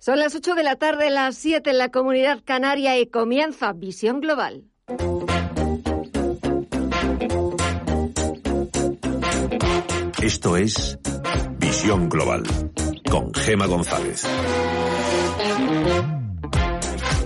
[0.00, 4.22] Son las 8 de la tarde, las 7 en la comunidad canaria y comienza Visión
[4.22, 4.64] Global.
[10.22, 10.98] Esto es
[11.58, 12.44] Visión Global
[13.10, 14.26] con Gema González.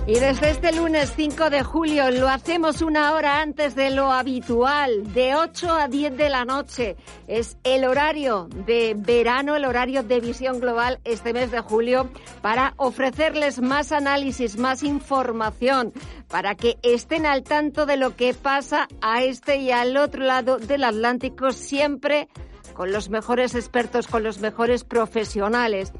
[0.07, 5.11] Y desde este lunes 5 de julio lo hacemos una hora antes de lo habitual,
[5.15, 6.95] de 8 a 10 de la noche.
[7.27, 12.11] Es el horario de verano, el horario de visión global este mes de julio
[12.43, 15.91] para ofrecerles más análisis, más información,
[16.27, 20.59] para que estén al tanto de lo que pasa a este y al otro lado
[20.59, 22.27] del Atlántico siempre
[22.75, 25.93] con los mejores expertos, con los mejores profesionales.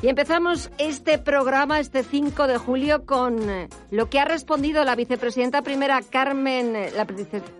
[0.00, 4.96] Y empezamos este programa este 5 de julio con eh, lo que ha respondido la
[4.96, 7.06] vicepresidenta primera Carmen, eh, la,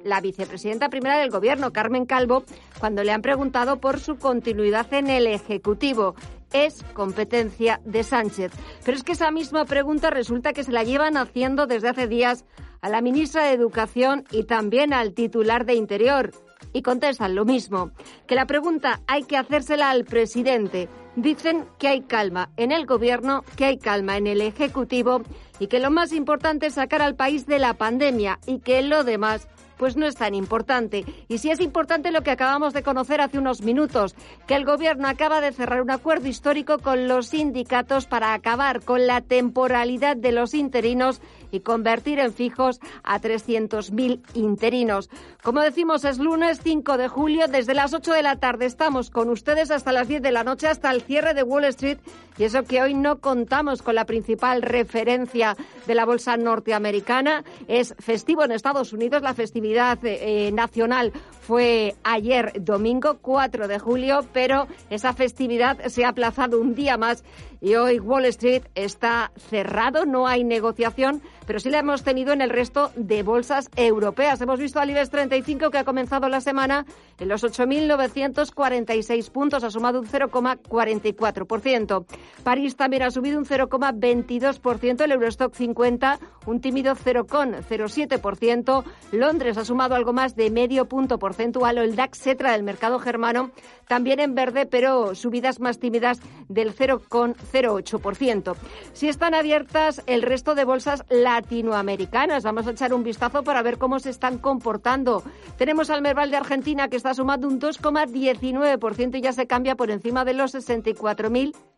[0.04, 2.44] la, vicepresidenta primera del gobierno, Carmen Calvo,
[2.80, 6.14] cuando le han preguntado por su continuidad en el Ejecutivo.
[6.52, 8.52] Es competencia de Sánchez.
[8.84, 12.44] Pero es que esa misma pregunta resulta que se la llevan haciendo desde hace días
[12.82, 16.32] a la ministra de Educación y también al titular de Interior
[16.72, 17.92] y contestan lo mismo,
[18.26, 20.88] que la pregunta hay que hacérsela al presidente.
[21.16, 25.22] Dicen que hay calma en el gobierno, que hay calma en el Ejecutivo
[25.58, 29.04] y que lo más importante es sacar al país de la pandemia y que lo
[29.04, 29.46] demás
[29.76, 31.04] pues no es tan importante.
[31.26, 34.14] Y si es importante lo que acabamos de conocer hace unos minutos,
[34.46, 39.08] que el Gobierno acaba de cerrar un acuerdo histórico con los sindicatos para acabar con
[39.08, 41.20] la temporalidad de los interinos
[41.52, 45.08] y convertir en fijos a 300.000 interinos.
[45.42, 49.28] Como decimos, es lunes 5 de julio, desde las 8 de la tarde estamos con
[49.28, 51.98] ustedes hasta las 10 de la noche, hasta el cierre de Wall Street,
[52.38, 55.56] y eso que hoy no contamos con la principal referencia
[55.86, 57.44] de la bolsa norteamericana.
[57.68, 61.12] Es festivo en Estados Unidos, la festividad eh, nacional
[61.42, 67.24] fue ayer domingo 4 de julio, pero esa festividad se ha aplazado un día más
[67.62, 72.42] y hoy Wall Street está cerrado, no hay negociación, pero sí la hemos tenido en
[72.42, 74.40] el resto de bolsas europeas.
[74.40, 76.84] Hemos visto al IBEX 35 que ha comenzado la semana
[77.20, 82.04] en los 8.946 puntos, ha sumado un 0,44%.
[82.42, 89.94] París también ha subido un 0,22%, el Eurostock 50 un tímido 0,07%, Londres ha sumado
[89.94, 93.52] algo más de medio punto porcentual, o el DAX Cetra del mercado germano
[93.92, 98.56] también en verde, pero subidas más tímidas del 0,08%.
[98.94, 103.76] Si están abiertas el resto de bolsas latinoamericanas, vamos a echar un vistazo para ver
[103.76, 105.22] cómo se están comportando.
[105.58, 109.90] Tenemos al Merval de Argentina que está sumando un 2,19% y ya se cambia por
[109.90, 110.54] encima de los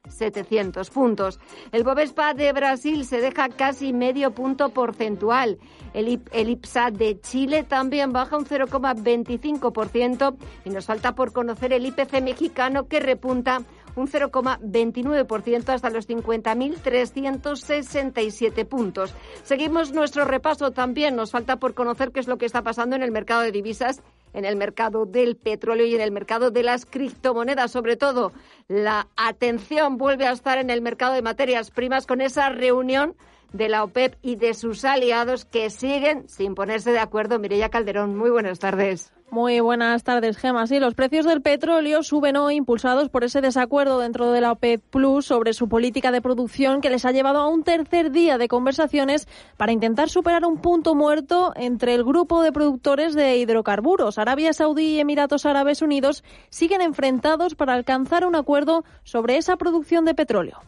[0.04, 1.41] 64.700 puntos.
[1.72, 5.59] El Bovespa de Brasil se deja casi medio punto porcentual.
[5.92, 11.87] El, el IPSA de Chile también baja un 0,25% y nos falta por conocer el
[11.87, 13.62] IPC mexicano que repunta
[13.97, 19.14] un 0,29% hasta los 50.367 puntos.
[19.44, 21.14] Seguimos nuestro repaso también.
[21.16, 24.03] Nos falta por conocer qué es lo que está pasando en el mercado de divisas,
[24.34, 27.71] en el mercado del petróleo y en el mercado de las criptomonedas.
[27.71, 28.33] Sobre todo,
[28.69, 33.17] la atención vuelve a estar en el mercado de materias primas con esa reunión
[33.55, 37.39] de la OPEP y de sus aliados que siguen sin ponerse de acuerdo.
[37.39, 39.13] Mireya Calderón, muy buenas tardes.
[39.31, 40.67] Muy buenas tardes, Gema.
[40.67, 44.81] Sí, los precios del petróleo suben hoy impulsados por ese desacuerdo dentro de la OPEP
[44.91, 48.47] Plus sobre su política de producción que les ha llevado a un tercer día de
[48.47, 49.27] conversaciones
[49.57, 54.19] para intentar superar un punto muerto entre el grupo de productores de hidrocarburos.
[54.19, 60.05] Arabia Saudí y Emiratos Árabes Unidos siguen enfrentados para alcanzar un acuerdo sobre esa producción
[60.05, 60.61] de petróleo.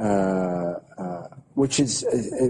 [0.00, 1.22] Uh,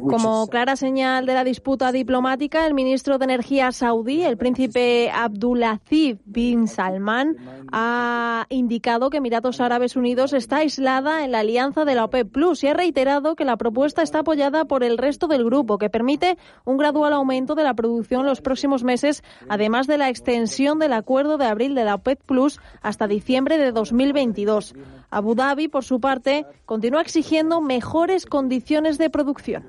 [0.01, 6.19] Como clara señal de la disputa diplomática, el ministro de Energía saudí, el príncipe Abdulaziz
[6.27, 7.37] bin Salman,
[7.73, 12.63] ha indicado que Emiratos Árabes Unidos está aislada en la alianza de la OPEP Plus
[12.65, 16.37] y ha reiterado que la propuesta está apoyada por el resto del grupo, que permite
[16.67, 21.39] un gradual aumento de la producción los próximos meses, además de la extensión del acuerdo
[21.39, 24.75] de abril de la OPEP Plus hasta diciembre de 2022.
[25.11, 29.65] Abu Dhabi, por su parte, continúa exigiendo mejores condiciones de producción.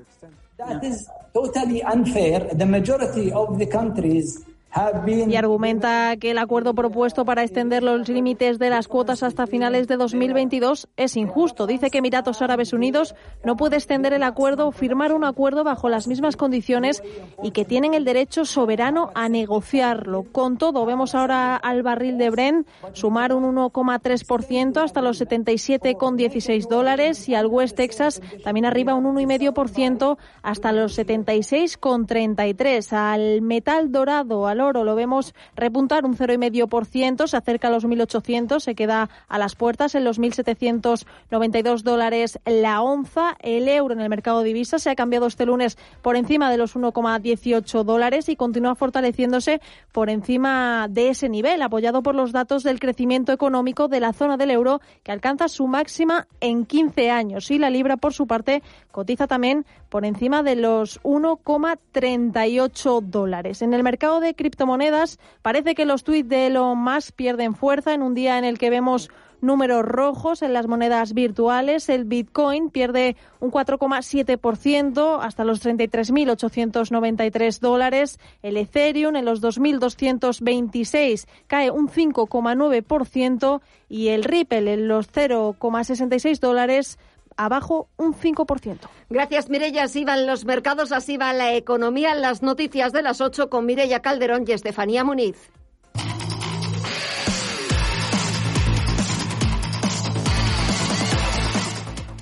[5.06, 9.88] Y argumenta que el acuerdo propuesto para extender los límites de las cuotas hasta finales
[9.88, 11.66] de 2022 es injusto.
[11.66, 16.06] Dice que Emiratos Árabes Unidos no puede extender el acuerdo firmar un acuerdo bajo las
[16.06, 17.02] mismas condiciones
[17.42, 20.22] y que tienen el derecho soberano a negociarlo.
[20.30, 27.28] Con todo, vemos ahora al barril de Brent sumar un 1,3% hasta los 77,16 dólares
[27.28, 32.92] y al West Texas también arriba un 1,5% hasta los 76,33.
[32.92, 38.60] Al metal dorado, al oro lo vemos repuntar un 0,5%, se acerca a los 1.800,
[38.60, 43.36] se queda a las puertas en los 1.792 dólares la onza.
[43.40, 46.56] El euro en el mercado de divisas se ha cambiado este lunes por encima de
[46.56, 49.60] los 1,18 dólares y continúa fortaleciéndose
[49.92, 54.36] por encima de ese nivel, apoyado por los datos del crecimiento económico de la zona
[54.36, 57.50] del euro, que alcanza su máxima en 15 años.
[57.50, 63.62] Y la libra, por su parte, cotiza también por encima de los 1,38 dólares.
[63.62, 68.02] En el mercado de criptomonedas parece que los tuits de Elon Musk pierden fuerza en
[68.02, 69.10] un día en el que vemos
[69.40, 71.88] números rojos en las monedas virtuales.
[71.88, 78.18] El Bitcoin pierde un 4,7% hasta los 33.893 dólares.
[78.42, 86.98] El Ethereum en los 2.226 cae un 5,9% y el Ripple en los 0,66 dólares
[87.44, 88.78] abajo un 5%.
[89.08, 89.84] Gracias, Mireya.
[89.84, 92.14] Así van los mercados, así va la economía.
[92.14, 95.50] Las noticias de las 8 con Mireya Calderón y Estefanía Muniz.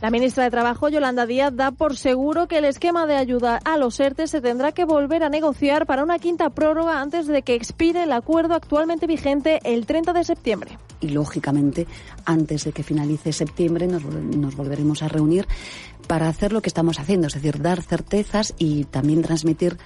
[0.00, 3.76] La ministra de Trabajo, Yolanda Díaz, da por seguro que el esquema de ayuda a
[3.76, 7.56] los ERTE se tendrá que volver a negociar para una quinta prórroga antes de que
[7.56, 10.78] expire el acuerdo actualmente vigente el 30 de septiembre.
[11.00, 11.88] Y, lógicamente,
[12.24, 15.48] antes de que finalice septiembre nos, nos volveremos a reunir
[16.06, 19.78] para hacer lo que estamos haciendo, es decir, dar certezas y también transmitir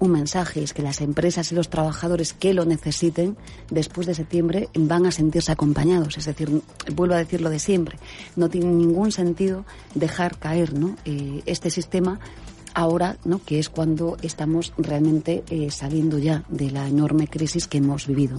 [0.00, 3.36] un mensaje, es que las empresas y los trabajadores que lo necesiten
[3.70, 6.18] después de septiembre van a sentirse acompañados.
[6.18, 6.62] Es decir,
[6.94, 7.98] vuelvo a decir lo de siempre,
[8.34, 9.64] no tiene ningún sentido
[9.94, 10.96] dejar caer ¿no?
[11.04, 12.18] Eh, este sistema
[12.74, 13.44] ahora, ¿no?
[13.44, 18.38] que es cuando estamos realmente eh, saliendo ya de la enorme crisis que hemos vivido.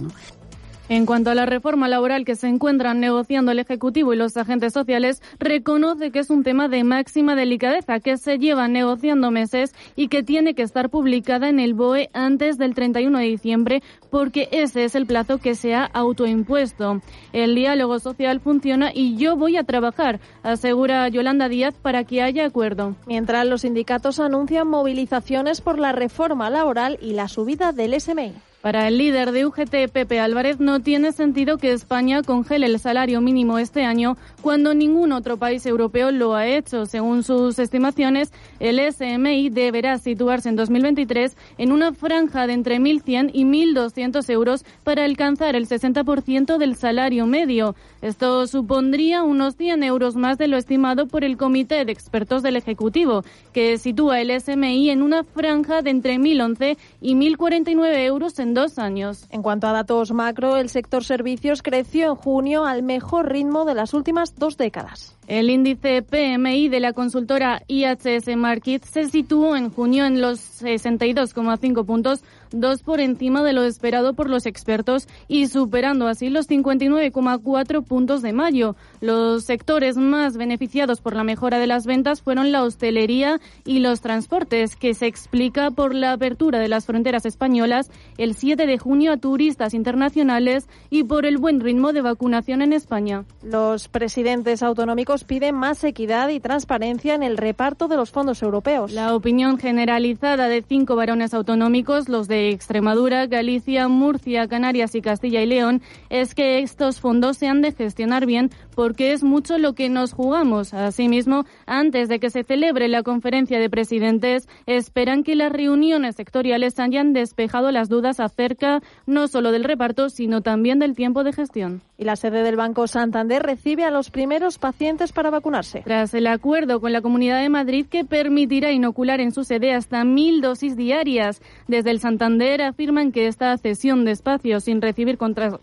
[0.92, 4.74] En cuanto a la reforma laboral que se encuentran negociando el Ejecutivo y los agentes
[4.74, 10.08] sociales, reconoce que es un tema de máxima delicadeza, que se lleva negociando meses y
[10.08, 14.84] que tiene que estar publicada en el BOE antes del 31 de diciembre, porque ese
[14.84, 17.00] es el plazo que se ha autoimpuesto.
[17.32, 22.44] El diálogo social funciona y yo voy a trabajar, asegura Yolanda Díaz, para que haya
[22.44, 22.96] acuerdo.
[23.06, 28.51] Mientras los sindicatos anuncian movilizaciones por la reforma laboral y la subida del SMI.
[28.62, 33.20] Para el líder de UGT, Pepe Álvarez, no tiene sentido que España congele el salario
[33.20, 36.86] mínimo este año cuando ningún otro país europeo lo ha hecho.
[36.86, 43.30] Según sus estimaciones, el SMI deberá situarse en 2023 en una franja de entre 1.100
[43.32, 47.74] y 1.200 euros para alcanzar el 60% del salario medio.
[48.00, 52.54] Esto supondría unos 100 euros más de lo estimado por el Comité de Expertos del
[52.54, 58.51] Ejecutivo, que sitúa el SMI en una franja de entre 1.011 y 1.049 euros en
[58.54, 59.26] dos años.
[59.30, 63.74] En cuanto a datos macro, el sector servicios creció en junio al mejor ritmo de
[63.74, 65.16] las últimas dos décadas.
[65.28, 71.86] El índice PMI de la consultora IHS Markit se situó en junio en los 62,5
[71.86, 77.84] puntos, dos por encima de lo esperado por los expertos y superando así los 59,4
[77.84, 78.74] puntos de mayo.
[79.00, 84.00] Los sectores más beneficiados por la mejora de las ventas fueron la hostelería y los
[84.00, 89.12] transportes, que se explica por la apertura de las fronteras españolas el 7 de junio
[89.12, 93.24] a turistas internacionales y por el buen ritmo de vacunación en España.
[93.44, 98.92] Los presidentes autonómicos pide más equidad y transparencia en el reparto de los fondos europeos.
[98.92, 105.42] La opinión generalizada de cinco varones autonómicos, los de Extremadura, Galicia, Murcia, Canarias y Castilla
[105.42, 109.74] y León, es que estos fondos se han de gestionar bien porque es mucho lo
[109.74, 110.74] que nos jugamos.
[110.74, 116.78] Asimismo, antes de que se celebre la conferencia de presidentes, esperan que las reuniones sectoriales
[116.78, 121.82] hayan despejado las dudas acerca no solo del reparto, sino también del tiempo de gestión.
[121.98, 125.82] Y la sede del Banco Santander recibe a los primeros pacientes para vacunarse.
[125.84, 130.04] Tras el acuerdo con la Comunidad de Madrid que permitirá inocular en su sede hasta
[130.04, 135.60] mil dosis diarias, desde el Santander afirman que esta cesión de espacios sin recibir contra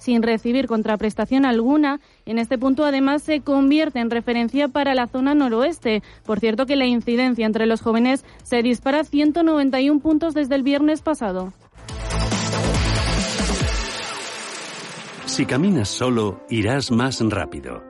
[0.00, 2.00] sin recibir contraprestación alguna.
[2.26, 6.02] En este punto, además, se convierte en referencia para la zona noroeste.
[6.24, 11.02] Por cierto, que la incidencia entre los jóvenes se dispara 191 puntos desde el viernes
[11.02, 11.52] pasado.
[15.26, 17.89] Si caminas solo, irás más rápido.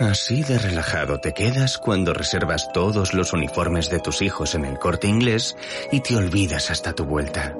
[0.00, 4.78] Así de relajado te quedas cuando reservas todos los uniformes de tus hijos en el
[4.78, 5.56] corte inglés
[5.92, 7.54] y te olvidas hasta tu vuelta.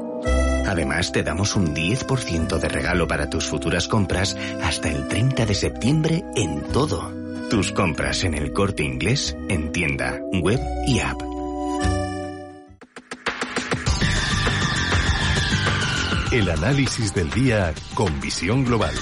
[0.66, 5.54] Además, te damos un 10% de regalo para tus futuras compras hasta el 30 de
[5.54, 7.12] septiembre en todo.
[7.50, 11.22] Tus compras en el corte inglés, en tienda, web y app.
[16.32, 18.94] El análisis del día con visión global.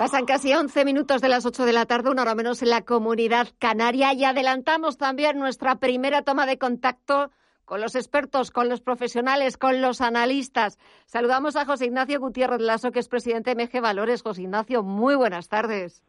[0.00, 2.80] Pasan casi 11 minutos de las 8 de la tarde, una hora menos en la
[2.80, 7.30] comunidad canaria y adelantamos también nuestra primera toma de contacto
[7.66, 10.78] con los expertos, con los profesionales, con los analistas.
[11.04, 14.22] Saludamos a José Ignacio Gutiérrez Lasso, que es presidente de MG Valores.
[14.22, 16.02] José Ignacio, muy buenas tardes.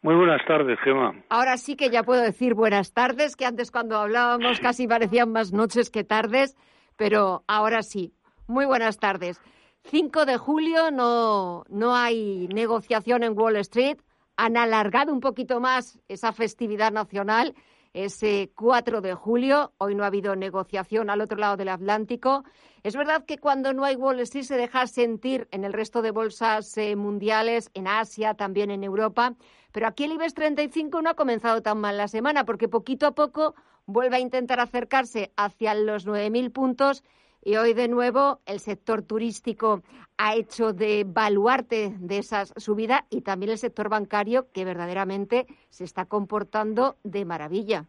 [0.00, 1.12] Muy buenas tardes, Gemma.
[1.28, 5.52] Ahora sí que ya puedo decir buenas tardes, que antes cuando hablábamos casi parecían más
[5.52, 6.56] noches que tardes,
[6.96, 8.14] pero ahora sí.
[8.46, 9.42] Muy buenas tardes.
[9.90, 13.96] 5 de julio no, no hay negociación en Wall Street.
[14.36, 17.54] Han alargado un poquito más esa festividad nacional,
[17.94, 19.72] ese 4 de julio.
[19.78, 22.44] Hoy no ha habido negociación al otro lado del Atlántico.
[22.82, 26.10] Es verdad que cuando no hay Wall Street se deja sentir en el resto de
[26.10, 29.36] bolsas eh, mundiales, en Asia, también en Europa.
[29.72, 33.14] Pero aquí el IBEX 35 no ha comenzado tan mal la semana porque poquito a
[33.14, 33.54] poco
[33.86, 37.04] vuelve a intentar acercarse hacia los 9.000 puntos
[37.42, 39.82] y hoy de nuevo el sector turístico
[40.16, 45.84] ha hecho de baluarte de esa subida y también el sector bancario que verdaderamente se
[45.84, 47.84] está comportando de maravilla.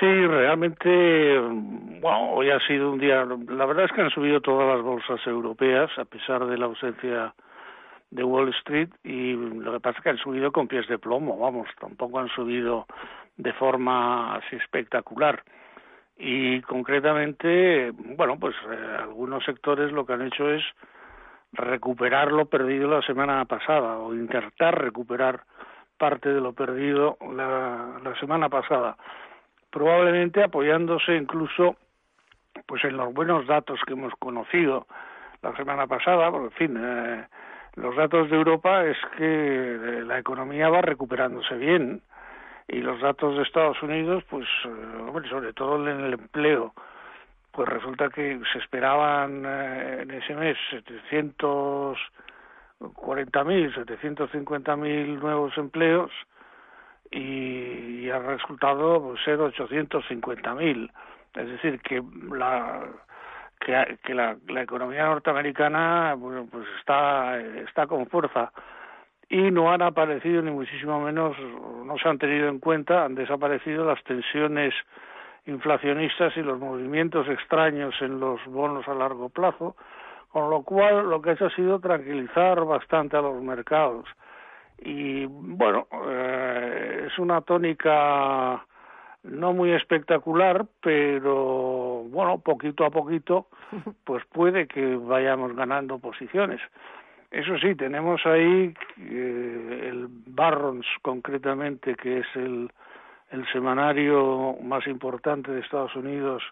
[0.00, 4.66] Sí, realmente, bueno, hoy ha sido un día, la verdad es que han subido todas
[4.66, 7.32] las bolsas europeas a pesar de la ausencia
[8.10, 11.38] de Wall Street y lo que pasa es que han subido con pies de plomo,
[11.38, 12.86] vamos, tampoco han subido
[13.36, 15.44] de forma así espectacular
[16.16, 20.62] y concretamente, bueno, pues eh, algunos sectores lo que han hecho es
[21.52, 25.42] recuperar lo perdido la semana pasada o intentar recuperar
[25.98, 28.96] parte de lo perdido la, la semana pasada,
[29.70, 31.76] probablemente apoyándose incluso
[32.66, 34.86] pues en los buenos datos que hemos conocido
[35.42, 37.24] la semana pasada, porque en fin, eh,
[37.76, 42.00] los datos de Europa es que eh, la economía va recuperándose bien,
[42.68, 46.72] y los datos de Estados Unidos, pues, eh, sobre todo en el empleo,
[47.52, 51.96] pues resulta que se esperaban eh, en ese mes 740.000,
[53.74, 56.10] 750.000 nuevos empleos
[57.10, 60.90] y, ha resultado pues, ser 850.000.
[61.34, 62.82] Es decir, que la
[63.60, 68.52] que, que la, la, economía norteamericana bueno, pues está está con fuerza
[69.28, 71.36] y no han aparecido ni muchísimo menos,
[71.84, 74.74] no se han tenido en cuenta, han desaparecido las tensiones
[75.46, 79.76] inflacionistas y los movimientos extraños en los bonos a largo plazo,
[80.30, 84.06] con lo cual lo que ha hecho ha sido tranquilizar bastante a los mercados.
[84.78, 88.64] Y bueno, eh, es una tónica
[89.22, 93.46] no muy espectacular, pero bueno, poquito a poquito,
[94.04, 96.60] pues puede que vayamos ganando posiciones.
[97.34, 102.70] Eso sí, tenemos ahí eh, el Barrons concretamente, que es el,
[103.30, 106.44] el semanario más importante de Estados Unidos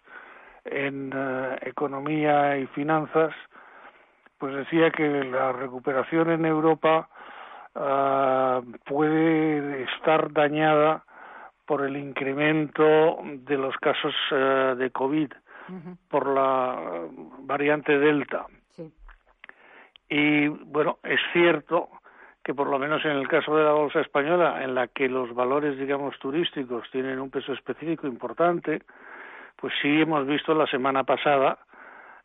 [0.65, 3.33] en eh, economía y finanzas,
[4.37, 7.07] pues decía que la recuperación en Europa
[7.75, 11.05] ah, puede estar dañada
[11.65, 15.31] por el incremento de los casos eh, de COVID
[16.09, 17.07] por la
[17.39, 18.47] variante Delta.
[20.13, 21.89] Y bueno, es cierto
[22.43, 25.33] que por lo menos en el caso de la bolsa española, en la que los
[25.33, 28.83] valores, digamos, turísticos tienen un peso específico importante,
[29.55, 31.57] pues sí hemos visto la semana pasada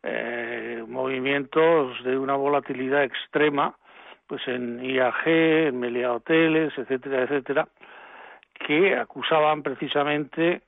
[0.03, 3.73] eh, movimientos de una volatilidad extrema,
[4.27, 7.67] pues en IAG, en Melia Hoteles, etcétera, etcétera,
[8.67, 10.61] que acusaban precisamente,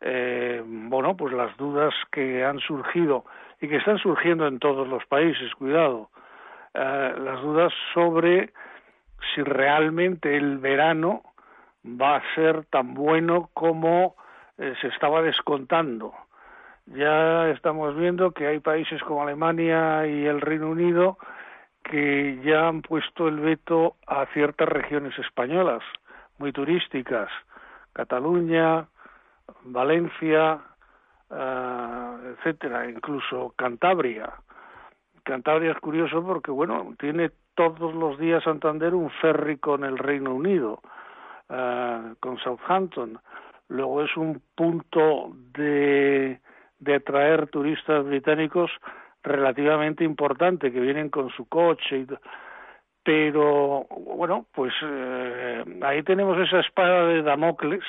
[0.00, 3.24] eh, bueno, pues las dudas que han surgido
[3.60, 6.10] y que están surgiendo en todos los países, cuidado,
[6.74, 8.52] eh, las dudas sobre
[9.34, 11.22] si realmente el verano
[11.84, 14.16] va a ser tan bueno como
[14.58, 16.12] eh, se estaba descontando.
[16.86, 21.18] Ya estamos viendo que hay países como Alemania y el Reino Unido
[21.84, 25.82] que ya han puesto el veto a ciertas regiones españolas
[26.38, 27.30] muy turísticas,
[27.92, 28.86] Cataluña,
[29.64, 30.60] Valencia,
[31.30, 34.32] uh, etcétera, incluso Cantabria.
[35.28, 40.34] Cantabria es curioso porque, bueno, tiene todos los días Santander un ferry con el Reino
[40.34, 40.80] Unido,
[41.50, 43.18] uh, con Southampton.
[43.68, 46.40] Luego es un punto de,
[46.78, 48.70] de atraer turistas británicos
[49.22, 52.06] relativamente importante que vienen con su coche y,
[53.02, 57.84] pero bueno pues eh, ahí tenemos esa espada de Damocles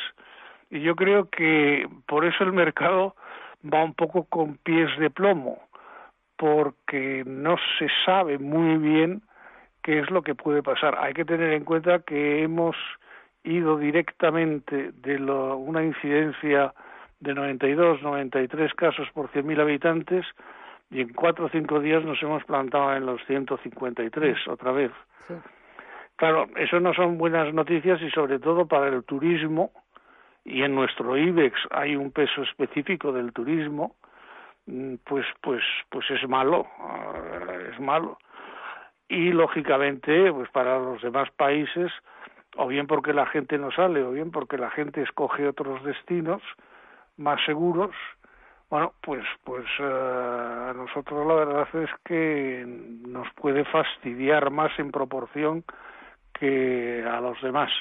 [0.69, 3.15] y yo creo que por eso el mercado
[3.63, 5.68] va un poco con pies de plomo
[6.39, 9.21] porque no se sabe muy bien
[9.83, 10.97] qué es lo que puede pasar.
[10.97, 12.77] Hay que tener en cuenta que hemos
[13.43, 16.73] ido directamente de lo, una incidencia
[17.19, 20.25] de 92, 93 casos por 100.000 habitantes
[20.89, 24.91] y en cuatro o cinco días nos hemos plantado en los 153 otra vez.
[26.15, 29.71] Claro, eso no son buenas noticias y sobre todo para el turismo
[30.45, 33.95] y en nuestro IBEX hay un peso específico del turismo,
[35.03, 36.67] pues pues pues es malo,
[37.15, 38.17] eh, es malo.
[39.07, 41.91] Y lógicamente, pues para los demás países,
[42.57, 46.41] o bien porque la gente no sale, o bien porque la gente escoge otros destinos
[47.17, 47.95] más seguros,
[48.69, 54.91] bueno, pues, pues eh, a nosotros la verdad es que nos puede fastidiar más en
[54.91, 55.63] proporción
[56.33, 57.71] que a los demás.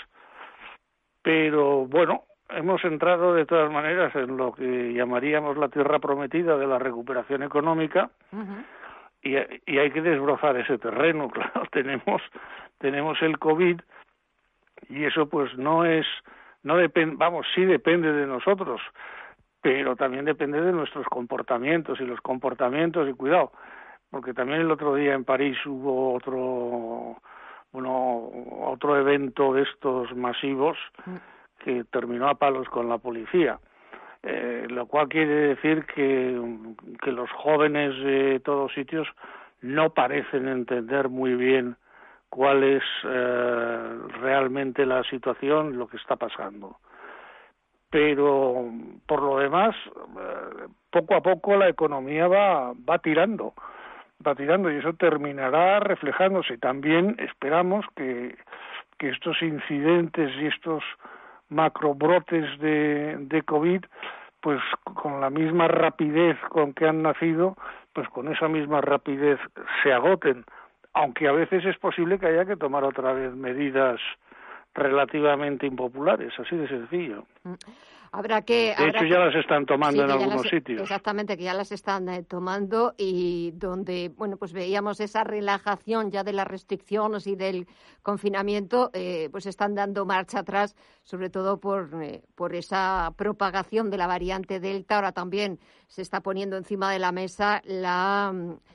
[1.21, 6.67] Pero bueno, hemos entrado de todas maneras en lo que llamaríamos la tierra prometida de
[6.67, 8.11] la recuperación económica
[9.23, 9.37] y,
[9.67, 11.29] y, hay que desbrozar ese terreno.
[11.33, 12.23] Claro, tenemos
[12.79, 13.81] tenemos el covid
[14.89, 16.07] y eso pues no es
[16.63, 18.81] no depende vamos sí depende de nosotros
[19.61, 23.53] pero también depende de nuestros comportamientos y los comportamientos y cuidado,
[24.11, 27.21] porque también el otro día en París hubo otro
[27.73, 28.31] bueno
[28.67, 31.17] otro evento de estos masivos mm.
[31.59, 33.59] Que terminó a palos con la policía.
[34.23, 36.41] Eh, lo cual quiere decir que,
[37.03, 39.07] que los jóvenes de todos sitios
[39.61, 41.77] no parecen entender muy bien
[42.29, 46.79] cuál es eh, realmente la situación, lo que está pasando
[47.91, 48.71] pero
[49.07, 53.55] por lo demás eh, poco a poco la economía va va tirando
[54.27, 58.37] va tirando y eso terminará reflejándose también esperamos que
[58.99, 60.83] que estos incidentes y estos
[61.49, 63.85] macrobrotes de de covid
[64.41, 64.61] pues
[64.95, 67.57] con la misma rapidez con que han nacido
[67.93, 69.39] pues con esa misma rapidez
[69.83, 70.45] se agoten
[70.95, 74.01] aunque a veces es posible que haya que tomar otra vez medidas
[74.75, 77.25] relativamente impopulares, así de sencillo.
[78.13, 78.17] Mm.
[78.17, 78.75] Habrá que.
[78.77, 80.83] De hecho, ya las están tomando en algunos sitios.
[80.83, 86.25] Exactamente, que ya las están eh, tomando y donde, bueno, pues veíamos esa relajación ya
[86.25, 87.67] de las restricciones y del
[88.03, 93.99] confinamiento, eh, pues están dando marcha atrás, sobre todo por, eh, por esa propagación de
[93.99, 94.97] la variante Delta.
[94.97, 98.33] Ahora también se está poniendo encima de la mesa la,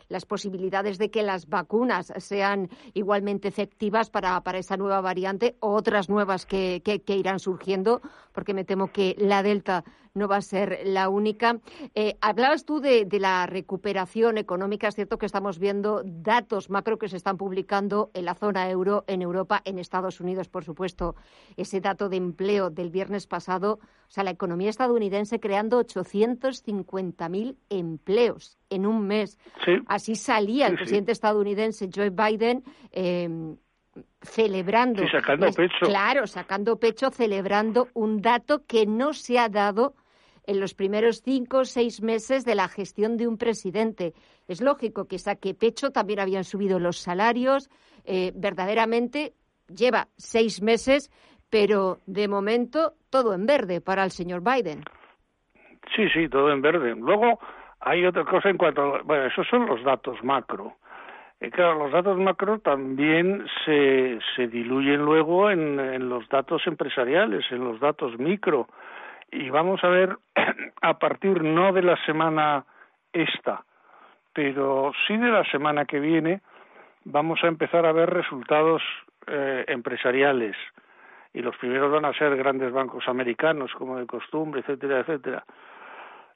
[0.09, 5.73] las posibilidades de que las vacunas sean igualmente efectivas para, para esa nueva variante o
[5.73, 8.01] otras nuevas que, que, irán surgiendo,
[8.33, 9.83] porque me temo que la Delta
[10.13, 11.59] no va a ser la única.
[11.95, 14.87] Eh, hablabas tú de, de, la recuperación económica.
[14.87, 19.03] Es cierto que estamos viendo datos macro que se están publicando en la zona euro,
[19.07, 21.15] en Europa, en Estados Unidos, por supuesto.
[21.57, 28.59] Ese dato de empleo del viernes pasado, o sea, la economía estadounidense creando 850.000 empleos
[28.69, 29.39] en un mes.
[29.87, 32.63] Así salía el presidente estadounidense Joe Biden.
[32.91, 33.55] Eh,
[34.21, 35.07] celebrando.
[35.09, 35.85] sacando pecho.
[35.85, 39.93] Claro, sacando pecho, celebrando un dato que no se ha dado
[40.45, 44.13] en los primeros cinco o seis meses de la gestión de un presidente.
[44.47, 47.69] Es lógico que saque pecho, también habían subido los salarios,
[48.03, 49.33] eh, verdaderamente
[49.67, 51.09] lleva seis meses,
[51.49, 54.83] pero de momento todo en verde para el señor Biden.
[55.95, 56.95] Sí, sí, todo en verde.
[56.95, 57.39] Luego
[57.79, 60.77] hay otra cosa en cuanto a, bueno, esos son los datos macro.
[61.43, 67.45] Y claro, los datos macro también se, se diluyen luego en, en los datos empresariales,
[67.51, 68.67] en los datos micro
[69.33, 70.17] y vamos a ver
[70.81, 72.65] a partir no de la semana
[73.11, 73.63] esta,
[74.31, 76.41] pero sí de la semana que viene
[77.03, 78.81] vamos a empezar a ver resultados
[79.27, 80.55] eh, empresariales
[81.33, 85.43] y los primeros van a ser grandes bancos americanos como de costumbre, etcétera, etcétera.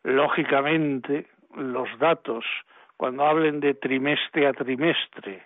[0.04, 2.44] Lógicamente, los datos,
[2.98, 5.46] cuando hablen de trimestre a trimestre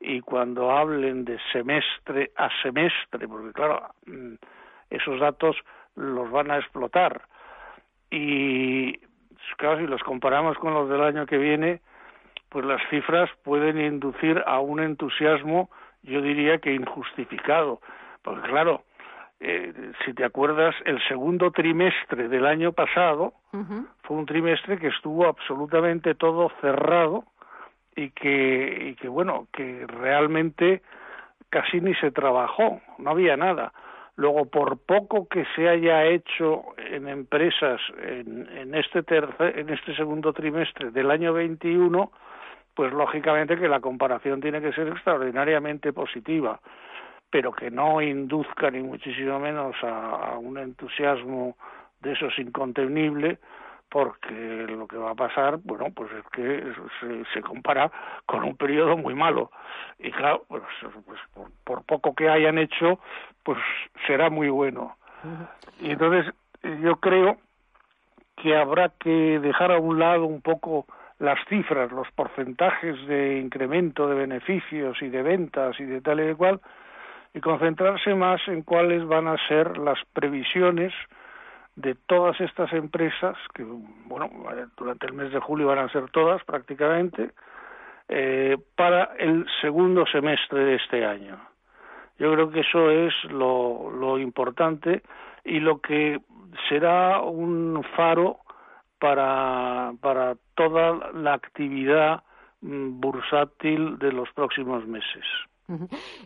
[0.00, 4.34] y cuando hablen de semestre a semestre, porque claro, mm,
[4.90, 5.56] esos datos
[5.96, 7.22] los van a explotar.
[8.10, 8.98] Y
[9.56, 11.80] claro, si los comparamos con los del año que viene,
[12.48, 15.70] pues las cifras pueden inducir a un entusiasmo,
[16.02, 17.80] yo diría que injustificado.
[18.22, 18.84] Porque claro,
[19.46, 23.34] eh, si te acuerdas, el segundo trimestre del año pasado
[24.02, 27.24] fue un trimestre que estuvo absolutamente todo cerrado
[27.94, 30.80] y que, y que, bueno, que realmente
[31.50, 33.74] casi ni se trabajó, no había nada.
[34.16, 39.94] Luego, por poco que se haya hecho en empresas en, en este tercer, en este
[39.94, 42.10] segundo trimestre del año 21,
[42.74, 46.60] pues lógicamente que la comparación tiene que ser extraordinariamente positiva,
[47.34, 51.56] pero que no induzca ni muchísimo menos a, un entusiasmo
[52.00, 53.38] de esos incontenible,
[53.88, 56.62] porque lo que va a pasar, bueno, pues es que
[57.32, 57.90] se, compara
[58.24, 59.50] con un periodo muy malo.
[59.98, 60.62] Y claro, pues,
[61.04, 61.18] pues
[61.64, 63.00] por, poco que hayan hecho,
[63.42, 63.58] pues
[64.06, 64.94] será muy bueno.
[65.80, 66.32] Y entonces
[66.82, 67.38] yo creo
[68.36, 70.86] que habrá que dejar a un lado un poco
[71.18, 76.26] las cifras, los porcentajes de incremento de beneficios y de ventas y de tal y
[76.26, 76.60] de cual,
[77.34, 80.92] y concentrarse más en cuáles van a ser las previsiones
[81.76, 84.30] de todas estas empresas, que bueno,
[84.76, 87.32] durante el mes de julio van a ser todas prácticamente,
[88.08, 91.38] eh, para el segundo semestre de este año.
[92.18, 95.02] Yo creo que eso es lo, lo importante
[95.44, 96.20] y lo que
[96.68, 98.38] será un faro
[99.00, 102.22] para, para toda la actividad
[102.60, 105.24] mm, bursátil de los próximos meses.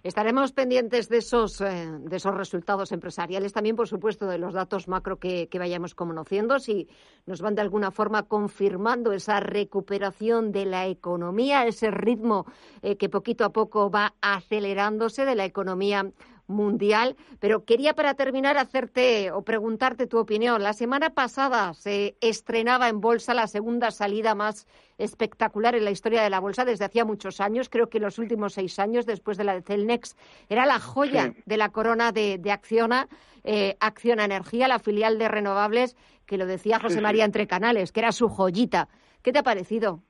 [0.02, 4.88] Estaremos pendientes de esos, eh, de esos resultados empresariales, también, por supuesto, de los datos
[4.88, 6.88] macro que, vayamos conociendo, si
[7.26, 12.46] nos van de alguna forma confirmando esa recuperación de la economía, ese ritmo
[12.82, 16.10] eh, que poquito a poco va acelerándose de la economía
[16.48, 17.16] mundial.
[17.38, 20.62] Pero quería para terminar hacerte o preguntarte tu opinión.
[20.62, 24.66] La semana pasada se estrenaba en bolsa la segunda salida más
[24.98, 28.54] espectacular en la historia de la bolsa desde hacía muchos años, creo que los últimos
[28.54, 30.16] seis años después de la de Celnex.
[30.48, 33.08] Era la joya de la corona de, Acciona,
[33.44, 38.00] eh, Acciona Energía, la filial de renovables, que lo decía José María Entre Canales, que
[38.00, 38.88] era su joyita.
[39.22, 40.02] ¿Qué te ha parecido?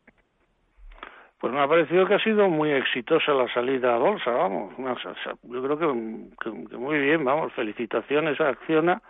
[1.38, 4.74] Pues me ha parecido que ha sido muy exitosa la salida a bolsa, vamos.
[4.77, 7.53] Yo creo que, muy bien, vamos.
[7.53, 9.01] Felicitaciones a Acciona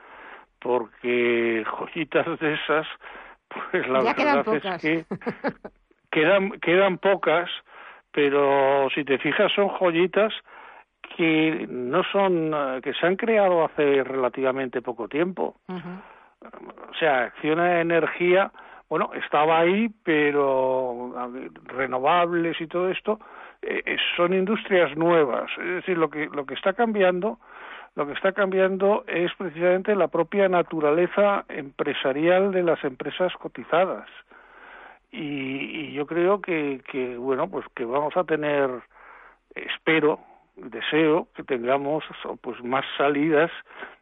[0.60, 2.86] porque joyitas de esas,
[3.48, 5.04] pues la verdad es que
[6.10, 7.48] quedan, quedan pocas,
[8.12, 10.34] pero si te fijas son joyitas
[11.16, 15.56] que no son, que se han creado hace relativamente poco tiempo.
[15.68, 18.52] O sea, Acciona Energía
[18.88, 21.14] bueno, estaba ahí, pero
[21.64, 23.18] renovables y todo esto
[23.62, 25.50] eh, eh, son industrias nuevas.
[25.58, 27.38] Es decir, lo que lo que está cambiando,
[27.94, 34.08] lo que está cambiando es precisamente la propia naturaleza empresarial de las empresas cotizadas.
[35.10, 38.70] Y, yo creo que, que bueno, pues que vamos a tener,
[39.54, 40.20] espero,
[40.56, 42.04] deseo que tengamos
[42.42, 43.50] pues más salidas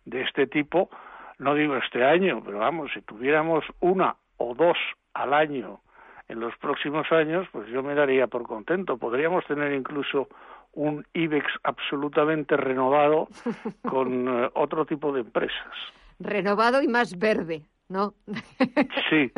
[0.05, 0.91] de este tipo
[1.39, 4.77] no digo este año, pero vamos, si tuviéramos una o dos
[5.15, 5.81] al año
[6.29, 8.97] en los próximos años, pues yo me daría por contento.
[8.97, 10.29] Podríamos tener incluso
[10.73, 13.29] un IBEX absolutamente renovado
[13.89, 15.73] con eh, otro tipo de empresas.
[16.19, 18.15] Renovado y más verde, ¿no?
[19.11, 19.31] sí,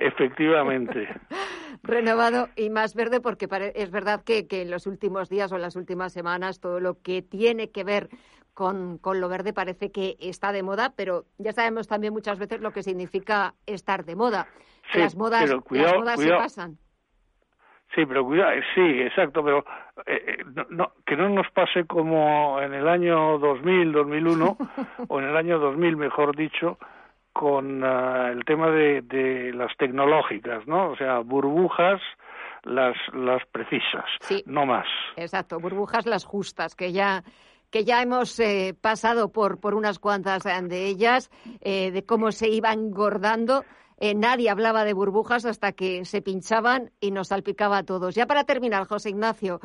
[0.00, 1.08] efectivamente.
[1.82, 5.62] Renovado y más verde porque es verdad que, que en los últimos días o en
[5.62, 8.08] las últimas semanas todo lo que tiene que ver
[8.54, 12.60] con, con, lo verde parece que está de moda, pero ya sabemos también muchas veces
[12.60, 14.46] lo que significa estar de moda.
[14.94, 15.50] las modas,
[16.16, 16.78] se pasan.
[17.94, 19.64] Sí, pero cuidado, eh, sí, exacto, pero
[20.06, 24.56] eh, eh, no, que no nos pase como en el año 2000, 2001,
[25.08, 26.78] o en el año 2000, mejor dicho,
[27.32, 30.90] con ah, el tema de, de las tecnológicas, ¿no?
[30.90, 32.00] O sea, burbujas
[32.64, 34.04] las, las precisas,
[34.46, 34.86] no más.
[35.16, 37.22] Exacto, burbujas las justas, que ya
[37.74, 41.28] que ya hemos eh, pasado por, por unas cuantas de ellas,
[41.60, 43.64] eh, de cómo se iban engordando.
[43.98, 48.14] Eh, nadie hablaba de burbujas hasta que se pinchaban y nos salpicaba a todos.
[48.14, 49.58] Ya para terminar, José Ignacio,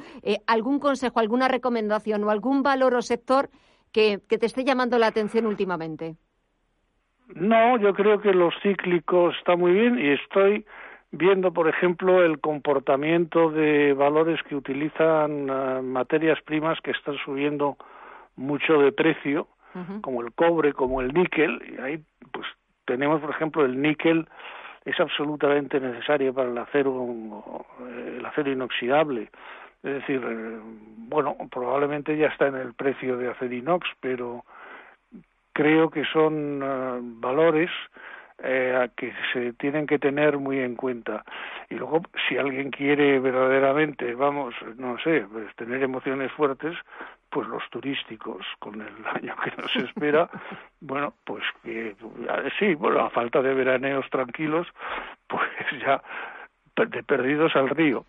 [0.47, 3.51] ¿algún consejo, alguna recomendación o algún valor o sector
[3.91, 6.15] que, que te esté llamando la atención últimamente?
[7.35, 10.65] No, yo creo que los cíclicos está muy bien y estoy
[11.11, 17.77] viendo, por ejemplo, el comportamiento de valores que utilizan eh, materias primas que están subiendo
[18.39, 19.47] mucho de precio,
[20.01, 22.47] como el cobre, como el níquel, y ahí pues
[22.85, 24.27] tenemos, por ejemplo, el níquel
[24.85, 29.29] es absolutamente necesario para el acero, el acero inoxidable.
[29.83, 30.59] Es decir, eh,
[31.07, 34.43] bueno, probablemente ya está en el precio de acero inox, pero
[35.53, 37.69] creo que son eh, valores
[38.41, 41.23] eh, que se tienen que tener muy en cuenta.
[41.69, 46.75] Y luego, si alguien quiere verdaderamente, vamos, no sé, pues tener emociones fuertes,
[47.29, 50.29] pues los turísticos, con el año que nos espera,
[50.81, 51.95] bueno, pues que
[52.57, 54.67] sí, bueno, a falta de veraneos tranquilos,
[55.27, 55.49] pues
[55.81, 56.01] ya
[56.75, 58.05] de perdidos al río.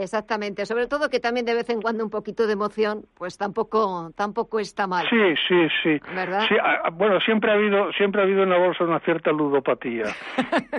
[0.00, 4.10] Exactamente, sobre todo que también de vez en cuando un poquito de emoción, pues tampoco
[4.16, 5.06] tampoco está mal.
[5.08, 6.00] Sí, sí, sí.
[6.14, 6.44] ¿Verdad?
[6.48, 6.56] Sí,
[6.94, 10.04] bueno, siempre ha habido siempre ha habido en la bolsa una cierta ludopatía.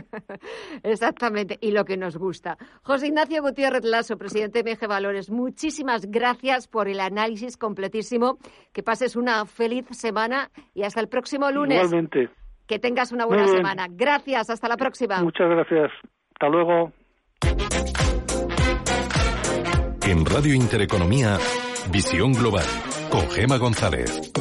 [0.83, 2.57] Exactamente, y lo que nos gusta.
[2.83, 8.37] José Ignacio Gutiérrez Lasso, presidente de MG Valores, muchísimas gracias por el análisis completísimo.
[8.73, 11.77] Que pases una feliz semana y hasta el próximo lunes.
[11.77, 12.29] Igualmente.
[12.67, 13.87] Que tengas una buena semana.
[13.89, 15.21] Gracias, hasta la próxima.
[15.21, 15.91] Muchas gracias.
[16.33, 16.91] Hasta luego.
[20.07, 21.39] En Radio Intereconomía,
[21.91, 22.65] Visión Global,
[23.09, 24.31] con Gema González.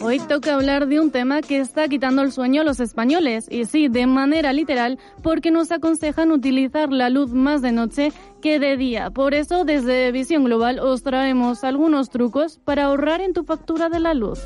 [0.00, 3.64] Hoy toca hablar de un tema que está quitando el sueño a los españoles, y
[3.64, 8.76] sí, de manera literal, porque nos aconsejan utilizar la luz más de noche que de
[8.76, 9.10] día.
[9.10, 13.98] Por eso, desde Visión Global os traemos algunos trucos para ahorrar en tu factura de
[13.98, 14.38] la luz.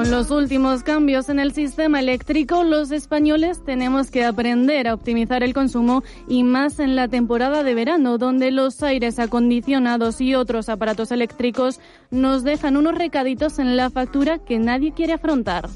[0.00, 5.42] Con los últimos cambios en el sistema eléctrico, los españoles tenemos que aprender a optimizar
[5.42, 10.70] el consumo y más en la temporada de verano, donde los aires acondicionados y otros
[10.70, 15.68] aparatos eléctricos nos dejan unos recaditos en la factura que nadie quiere afrontar.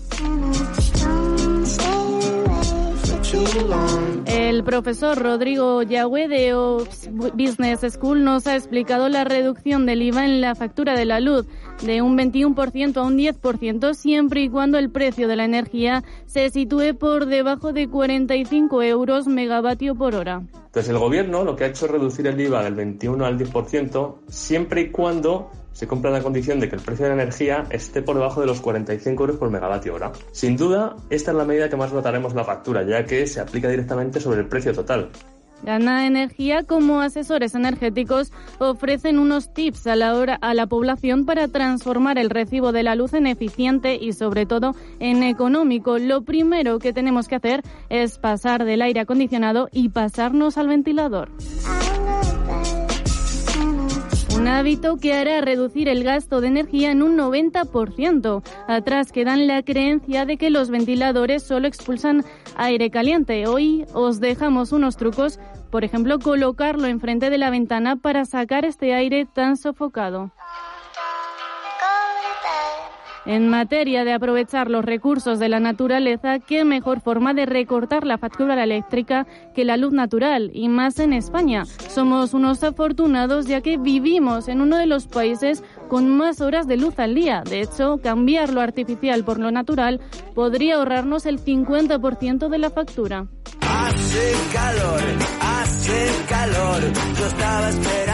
[4.27, 10.25] El profesor Rodrigo Yagüe de Ops Business School nos ha explicado la reducción del IVA
[10.25, 11.47] en la factura de la luz
[11.83, 16.49] de un 21% a un 10% siempre y cuando el precio de la energía se
[16.51, 20.43] sitúe por debajo de 45 euros megavatio por hora.
[20.67, 24.17] Entonces el gobierno lo que ha hecho es reducir el IVA del 21 al 10%
[24.29, 28.01] siempre y cuando se compra la condición de que el precio de la energía esté
[28.01, 30.13] por debajo de los 45 euros por megavatio hora.
[30.33, 33.69] Sin duda, esta es la medida que más notaremos la factura, ya que se aplica
[33.69, 35.11] directamente sobre el precio total.
[35.65, 41.49] Gana Energía como asesores energéticos ofrecen unos tips a la, hora, a la población para
[41.49, 45.99] transformar el recibo de la luz en eficiente y sobre todo en económico.
[45.99, 51.31] Lo primero que tenemos que hacer es pasar del aire acondicionado y pasarnos al ventilador.
[54.37, 58.43] Un hábito que hará reducir el gasto de energía en un 90%.
[58.67, 62.25] Atrás quedan la creencia de que los ventiladores solo expulsan
[62.57, 63.47] aire caliente.
[63.47, 65.39] Hoy os dejamos unos trucos,
[65.71, 70.33] por ejemplo, colocarlo enfrente de la ventana para sacar este aire tan sofocado.
[73.27, 78.19] En materia de aprovechar los recursos de la naturaleza, qué mejor forma de recortar la
[78.19, 81.65] factura eléctrica que la luz natural, y más en España.
[81.65, 86.77] Somos unos afortunados ya que vivimos en uno de los países con más horas de
[86.77, 87.43] luz al día.
[87.49, 90.01] De hecho, cambiar lo artificial por lo natural
[90.35, 93.27] podría ahorrarnos el 50% de la factura.
[93.61, 95.01] Hace calor,
[95.41, 96.83] hace calor.
[97.19, 98.14] Yo estaba esperando.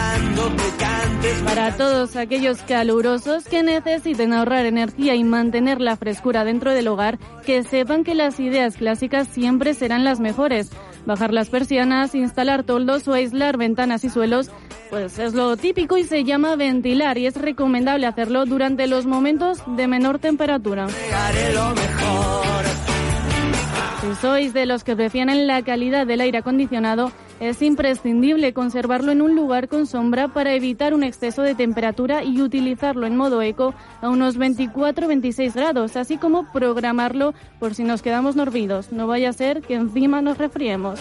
[1.44, 7.18] Para todos aquellos calurosos que necesiten ahorrar energía y mantener la frescura dentro del hogar,
[7.44, 10.70] que sepan que las ideas clásicas siempre serán las mejores.
[11.06, 14.50] Bajar las persianas, instalar toldos o aislar ventanas y suelos,
[14.90, 19.62] pues es lo típico y se llama ventilar y es recomendable hacerlo durante los momentos
[19.76, 20.88] de menor temperatura.
[24.00, 29.22] Si sois de los que prefieren la calidad del aire acondicionado, es imprescindible conservarlo en
[29.22, 33.74] un lugar con sombra para evitar un exceso de temperatura y utilizarlo en modo eco
[34.02, 38.92] a unos 24-26 grados, así como programarlo por si nos quedamos dormidos.
[38.92, 41.00] No vaya a ser que encima nos refriemos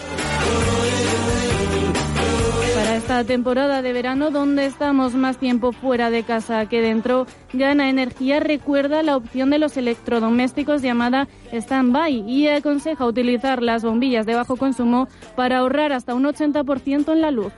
[3.10, 8.38] esta temporada de verano, donde estamos más tiempo fuera de casa que dentro, Gana Energía
[8.38, 14.54] recuerda la opción de los electrodomésticos llamada Standby y aconseja utilizar las bombillas de bajo
[14.54, 17.52] consumo para ahorrar hasta un 80% en la luz.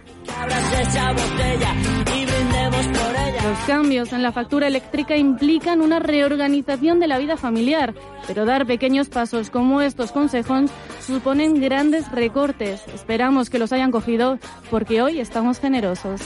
[3.42, 7.94] Los cambios en la factura eléctrica implican una reorganización de la vida familiar,
[8.26, 10.70] pero dar pequeños pasos como estos consejos
[11.04, 12.82] suponen grandes recortes.
[12.94, 14.38] Esperamos que los hayan cogido
[14.70, 16.22] porque hoy estamos generosos.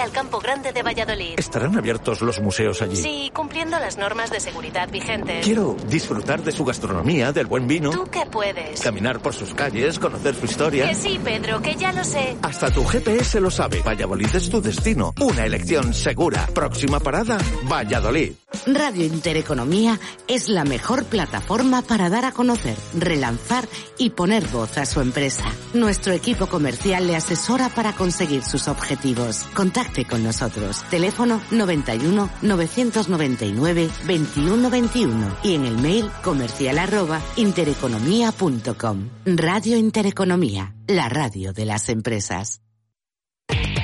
[0.00, 1.34] Al Campo Grande de Valladolid.
[1.36, 2.96] ¿Estarán abiertos los museos allí?
[2.96, 5.44] Sí, cumpliendo las normas de seguridad vigentes.
[5.44, 7.90] Quiero disfrutar de su gastronomía, del buen vino.
[7.90, 8.80] ¿Tú qué puedes?
[8.80, 10.88] Caminar por sus calles, conocer su historia.
[10.88, 12.36] Que sí, Pedro, que ya lo sé.
[12.42, 13.82] Hasta tu GPS lo sabe.
[13.82, 15.12] Valladolid es tu destino.
[15.20, 16.46] Una elección segura.
[16.54, 18.32] Próxima parada, Valladolid.
[18.66, 24.86] Radio Intereconomía es la mejor plataforma para dar a conocer, relanzar y poner voz a
[24.86, 25.44] su empresa.
[25.74, 29.44] Nuestro equipo comercial le asesora para conseguir sus objetivos.
[29.88, 30.84] Contacte con nosotros.
[30.90, 39.08] Teléfono 91 999 2121 y en el mail comercial arroba intereconomía.com.
[39.26, 42.60] Radio Intereconomía, la radio de las empresas.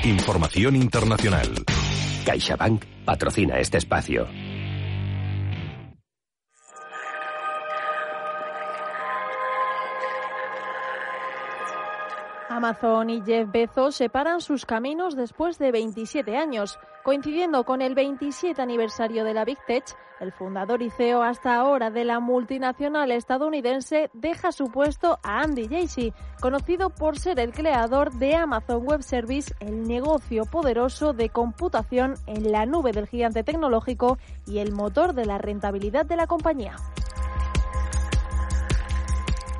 [0.03, 1.65] Información internacional.
[2.25, 4.27] CaixaBank patrocina este espacio.
[12.55, 16.79] Amazon y Jeff Bezos separan sus caminos después de 27 años.
[17.03, 19.83] Coincidiendo con el 27 aniversario de la Big Tech,
[20.21, 25.67] el fundador y CEO hasta ahora de la multinacional estadounidense deja su puesto a Andy
[25.67, 32.15] Jassy, conocido por ser el creador de Amazon Web Service, el negocio poderoso de computación
[32.25, 36.77] en la nube del gigante tecnológico y el motor de la rentabilidad de la compañía.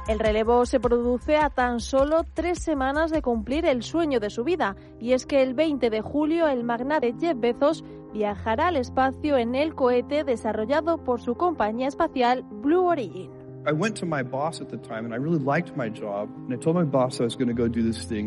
[0.08, 4.44] El relevo se produce a tan solo tres semanas de cumplir el sueño de su
[4.44, 9.36] vida, y es que el 20 de julio el magnate Jeff Bezos viajará al espacio
[9.38, 13.35] en el cohete desarrollado por su compañía espacial Blue Origin.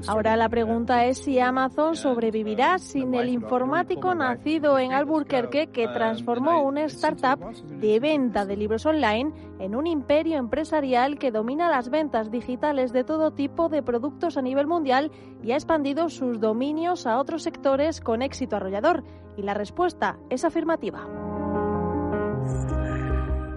[0.08, 6.64] Ahora la pregunta es si Amazon sobrevivirá sin el informático nacido en Albuquerque que transformó
[6.64, 7.38] una startup
[7.80, 13.04] de venta de libros online en un imperio empresarial que domina las ventas digitales de
[13.04, 18.00] todo tipo de productos a nivel mundial y ha expandido sus dominios a otros sectores
[18.00, 19.04] con éxito arrollador.
[19.36, 21.06] Y la respuesta es afirmativa.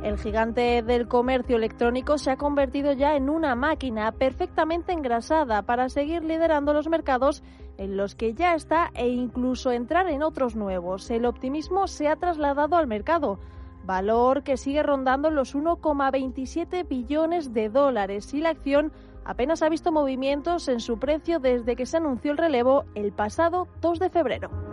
[0.03, 5.89] El gigante del comercio electrónico se ha convertido ya en una máquina perfectamente engrasada para
[5.89, 7.43] seguir liderando los mercados
[7.77, 11.11] en los que ya está e incluso entrar en otros nuevos.
[11.11, 13.39] El optimismo se ha trasladado al mercado,
[13.85, 18.91] valor que sigue rondando los 1,27 billones de dólares y la acción
[19.23, 23.67] apenas ha visto movimientos en su precio desde que se anunció el relevo el pasado
[23.81, 24.70] 2 de febrero.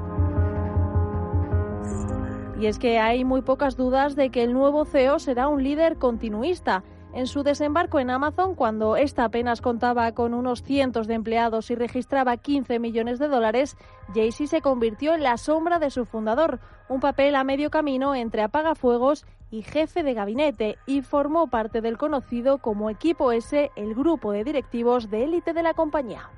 [2.58, 5.96] Y es que hay muy pocas dudas de que el nuevo CEO será un líder
[5.96, 6.82] continuista.
[7.14, 11.76] En su desembarco en Amazon, cuando ésta apenas contaba con unos cientos de empleados y
[11.76, 13.76] registraba 15 millones de dólares,
[14.12, 18.42] Jay-Z se convirtió en la sombra de su fundador, un papel a medio camino entre
[18.42, 24.32] apagafuegos y jefe de gabinete, y formó parte del conocido como Equipo S, el grupo
[24.32, 26.28] de directivos de élite de la compañía.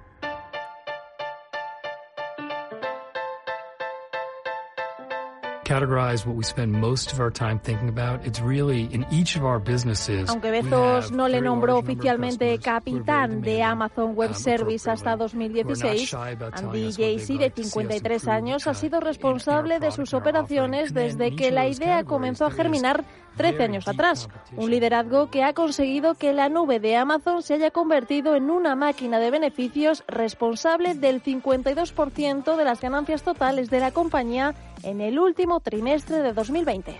[10.29, 16.91] Aunque Bezos no le nombró oficialmente capitán de Amazon Web um, Service hasta 2016, Andy
[16.91, 22.47] Jassy, de 53 años, ha sido responsable de sus operaciones desde que la idea comenzó
[22.47, 23.05] a germinar
[23.37, 24.29] 13 años atrás.
[24.57, 28.75] Un liderazgo que ha conseguido que la nube de Amazon se haya convertido en una
[28.75, 35.19] máquina de beneficios responsable del 52% de las ganancias totales de la compañía en el
[35.19, 36.97] último trimestre de 2020.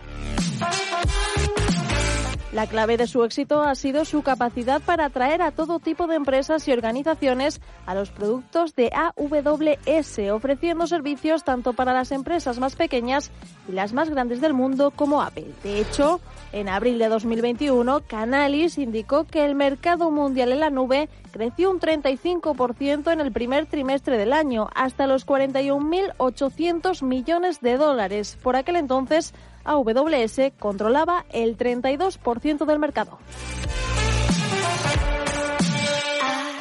[2.53, 6.17] La clave de su éxito ha sido su capacidad para atraer a todo tipo de
[6.17, 12.75] empresas y organizaciones a los productos de AWS, ofreciendo servicios tanto para las empresas más
[12.75, 13.31] pequeñas
[13.69, 15.47] y las más grandes del mundo como Apple.
[15.63, 16.21] De hecho,
[16.53, 21.79] en abril de 2021, Canalis indicó que el mercado mundial en la nube creció un
[21.79, 28.37] 35% en el primer trimestre del año, hasta los 41.800 millones de dólares.
[28.43, 29.33] Por aquel entonces,
[29.71, 33.19] AWS controlaba el 32% del mercado.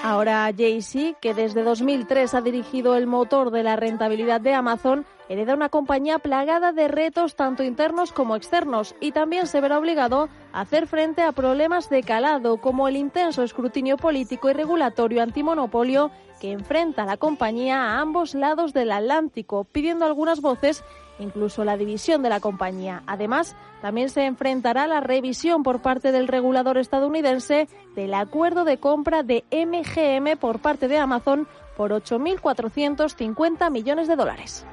[0.04, 5.56] Ahora Jay-Z, que desde 2003 ha dirigido el motor de la rentabilidad de Amazon, hereda
[5.56, 10.62] una compañía plagada de retos tanto internos como externos y también se verá obligado a
[10.62, 16.54] hacer frente a problemas de calado como el intenso escrutinio político y regulatorio antimonopolio que
[16.54, 20.84] enfrenta a la compañía a ambos lados del Atlántico, pidiendo algunas voces
[21.20, 23.04] incluso la división de la compañía.
[23.06, 28.78] Además, también se enfrentará a la revisión por parte del regulador estadounidense del acuerdo de
[28.78, 31.48] compra de MGM por parte de Amazon
[31.78, 34.66] por 8.450 millones de dólares.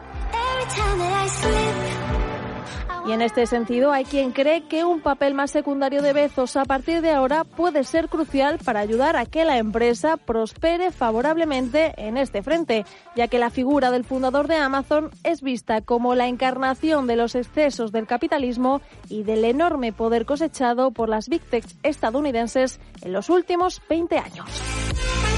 [3.07, 6.65] Y en este sentido, hay quien cree que un papel más secundario de Bezos a
[6.65, 12.17] partir de ahora puede ser crucial para ayudar a que la empresa prospere favorablemente en
[12.17, 12.85] este frente,
[13.15, 17.37] ya que la figura del fundador de Amazon es vista como la encarnación de los
[17.37, 23.31] excesos del capitalismo y del enorme poder cosechado por las big tech estadounidenses en los
[23.31, 25.36] últimos 20 años.《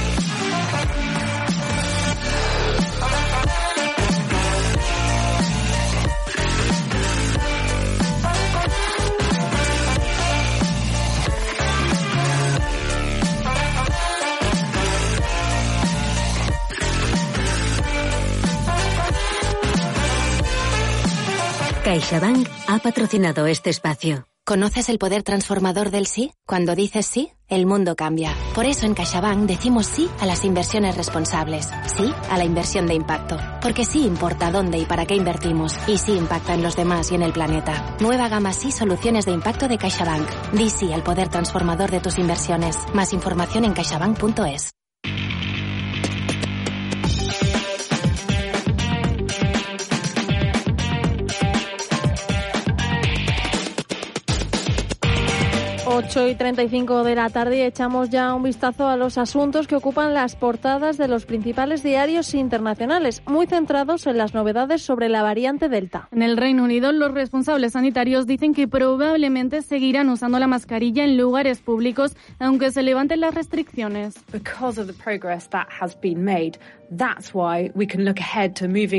[21.89, 24.27] CaixaBank ha patrocinado este espacio.
[24.45, 26.33] ¿Conoces el poder transformador del sí?
[26.47, 28.35] Cuando dices sí, el mundo cambia.
[28.55, 32.93] Por eso en CaixaBank decimos sí a las inversiones responsables, sí a la inversión de
[32.93, 37.11] impacto, porque sí importa dónde y para qué invertimos, y sí impacta en los demás
[37.11, 37.97] y en el planeta.
[38.01, 40.29] Nueva gama sí soluciones de impacto de CaixaBank.
[40.53, 42.77] Di sí al poder transformador de tus inversiones.
[42.93, 44.78] Más información en caixabank.es.
[55.99, 60.15] 8 y 35 de la tarde echamos ya un vistazo a los asuntos que ocupan
[60.15, 65.69] las portadas de los principales diarios internacionales, muy centrados en las novedades sobre la variante
[65.69, 66.09] Delta.
[66.13, 71.17] En el Reino Unido, los responsables sanitarios dicen que probablemente seguirán usando la mascarilla en
[71.17, 74.15] lugares públicos, aunque se levanten las restricciones.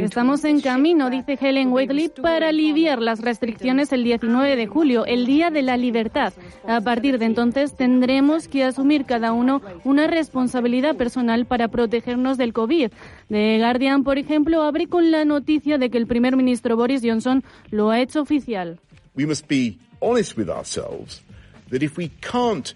[0.05, 5.25] Estamos en camino, dice Helen Whately, para aliviar las restricciones el 19 de julio, el
[5.25, 6.33] Día de la Libertad.
[6.67, 12.51] A partir de entonces tendremos que asumir cada uno una responsabilidad personal para protegernos del
[12.51, 12.89] COVID.
[13.29, 17.43] The Guardian, por ejemplo, abre con la noticia de que el primer ministro Boris Johnson
[17.69, 18.79] lo ha hecho oficial.
[19.15, 21.21] We must be honest with ourselves
[21.69, 22.73] that if we can't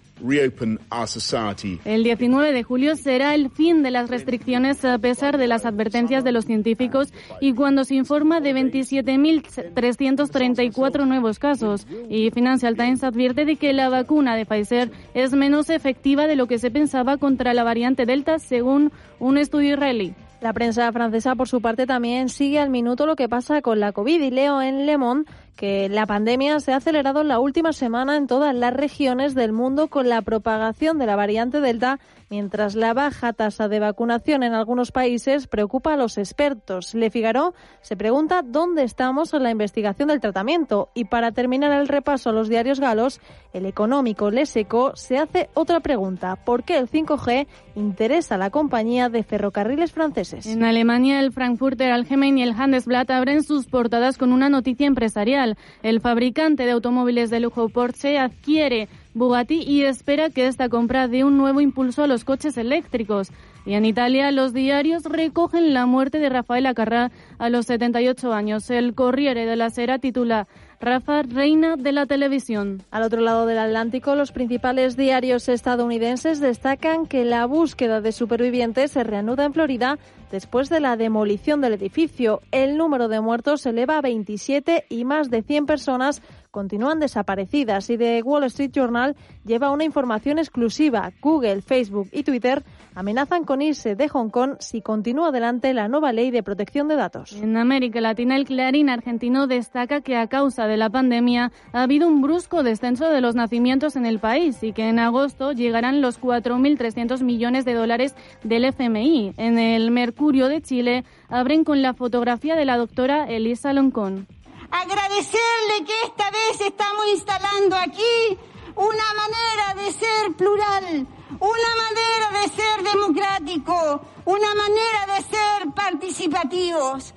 [1.84, 6.22] el 19 de julio será el fin de las restricciones a pesar de las advertencias
[6.22, 11.86] de los científicos y cuando se informa de 27.334 nuevos casos.
[12.08, 16.46] Y Financial Times advierte de que la vacuna de Pfizer es menos efectiva de lo
[16.46, 20.14] que se pensaba contra la variante Delta según un estudio israelí.
[20.44, 23.92] La prensa francesa, por su parte, también sigue al minuto lo que pasa con la
[23.92, 25.24] COVID y leo en Le Monde
[25.56, 29.52] que la pandemia se ha acelerado en la última semana en todas las regiones del
[29.52, 32.00] mundo con la propagación de la variante Delta
[32.30, 36.94] mientras la baja tasa de vacunación en algunos países preocupa a los expertos.
[36.94, 41.88] Le Figaro se pregunta dónde estamos en la investigación del tratamiento y para terminar el
[41.88, 43.20] repaso a los diarios galos,
[43.52, 46.36] el económico Le Seco se hace otra pregunta.
[46.36, 50.46] ¿Por qué el 5G interesa a la compañía de ferrocarriles franceses?
[50.46, 55.56] En Alemania, el Frankfurter Allgemein y el Handelsblatt abren sus portadas con una noticia empresarial.
[55.82, 61.22] El fabricante de automóviles de lujo Porsche adquiere Bugatti y espera que esta compra dé
[61.22, 63.30] un nuevo impulso a los coches eléctricos.
[63.64, 68.68] Y en Italia los diarios recogen la muerte de Rafael Acarrá a los 78 años.
[68.70, 70.48] El Corriere de la Sera titula
[70.80, 72.82] Rafa, reina de la televisión.
[72.90, 78.90] Al otro lado del Atlántico, los principales diarios estadounidenses destacan que la búsqueda de supervivientes
[78.90, 79.98] se reanuda en Florida
[80.30, 82.40] después de la demolición del edificio.
[82.50, 86.22] El número de muertos se eleva a 27 y más de 100 personas
[86.54, 91.10] continúan desaparecidas y The Wall Street Journal lleva una información exclusiva.
[91.20, 92.62] Google, Facebook y Twitter
[92.94, 96.94] amenazan con irse de Hong Kong si continúa adelante la nueva ley de protección de
[96.94, 97.32] datos.
[97.32, 102.06] En América Latina, el Clarín argentino destaca que a causa de la pandemia ha habido
[102.06, 106.20] un brusco descenso de los nacimientos en el país y que en agosto llegarán los
[106.20, 108.14] 4.300 millones de dólares
[108.44, 109.34] del FMI.
[109.38, 114.28] En el Mercurio de Chile abren con la fotografía de la doctora Elisa Loncón
[114.70, 118.38] agradecerle que esta vez estamos instalando aquí
[118.76, 121.06] una manera de ser plural,
[121.40, 127.14] una manera de ser democrático, una manera de ser participativos.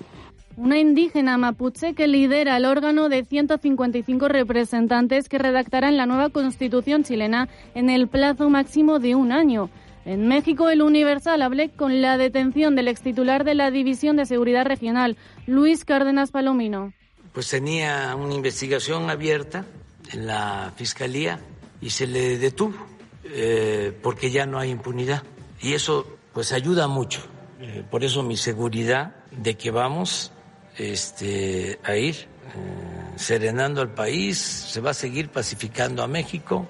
[0.55, 7.03] Una indígena mapuche que lidera el órgano de 155 representantes que redactarán la nueva constitución
[7.03, 9.69] chilena en el plazo máximo de un año.
[10.07, 14.65] En México, el Universal hablé con la detención del extitular de la División de Seguridad
[14.65, 16.93] Regional, Luis Cárdenas Palomino.
[17.33, 19.65] Pues tenía una investigación abierta
[20.13, 21.41] en la Fiscalía
[21.81, 22.77] y se le detuvo
[23.25, 25.23] eh, porque ya no hay impunidad.
[25.61, 27.19] Y eso pues ayuda mucho.
[27.59, 30.31] Eh, por eso mi seguridad de que vamos
[30.77, 36.65] este, a ir eh, serenando al país, se va a seguir pacificando a México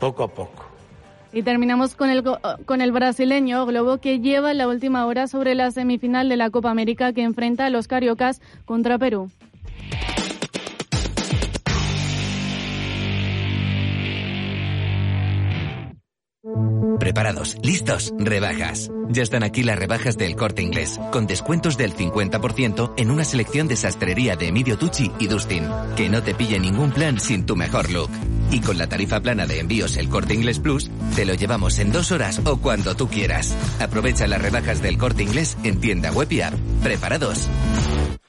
[0.00, 0.67] poco a poco.
[1.32, 2.24] Y terminamos con el,
[2.64, 6.70] con el brasileño Globo que lleva la última hora sobre la semifinal de la Copa
[6.70, 9.30] América que enfrenta a los Cariocas contra Perú.
[17.08, 18.90] Preparados, listos, rebajas.
[19.08, 23.66] Ya están aquí las rebajas del corte inglés, con descuentos del 50% en una selección
[23.66, 25.64] de sastrería de Emilio Tucci y Dustin.
[25.96, 28.10] Que no te pille ningún plan sin tu mejor look.
[28.50, 31.92] Y con la tarifa plana de envíos el corte inglés plus, te lo llevamos en
[31.92, 33.56] dos horas o cuando tú quieras.
[33.80, 36.52] Aprovecha las rebajas del corte inglés en tienda web y app.
[36.82, 37.48] Preparados.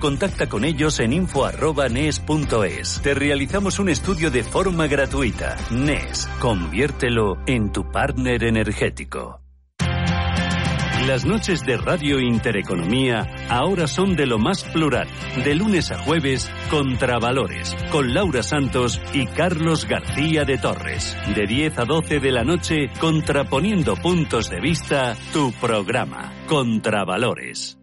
[0.00, 3.00] contacta con ellos en info.nes.es.
[3.02, 5.56] Te realizamos un estudio de forma gratuita.
[5.70, 9.40] NES, conviértelo en tu partner energético.
[11.06, 15.08] Las noches de Radio Intereconomía ahora son de lo más plural.
[15.44, 21.16] De lunes a jueves, Contravalores, con Laura Santos y Carlos García de Torres.
[21.34, 27.79] De 10 a 12 de la noche, contraponiendo puntos de vista, tu programa, Contravalores.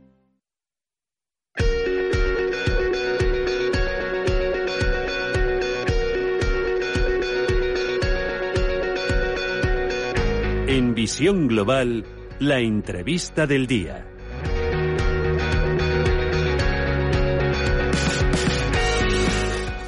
[10.69, 12.03] En Visión Global,
[12.39, 14.05] la entrevista del día.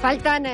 [0.01, 0.45] Faltan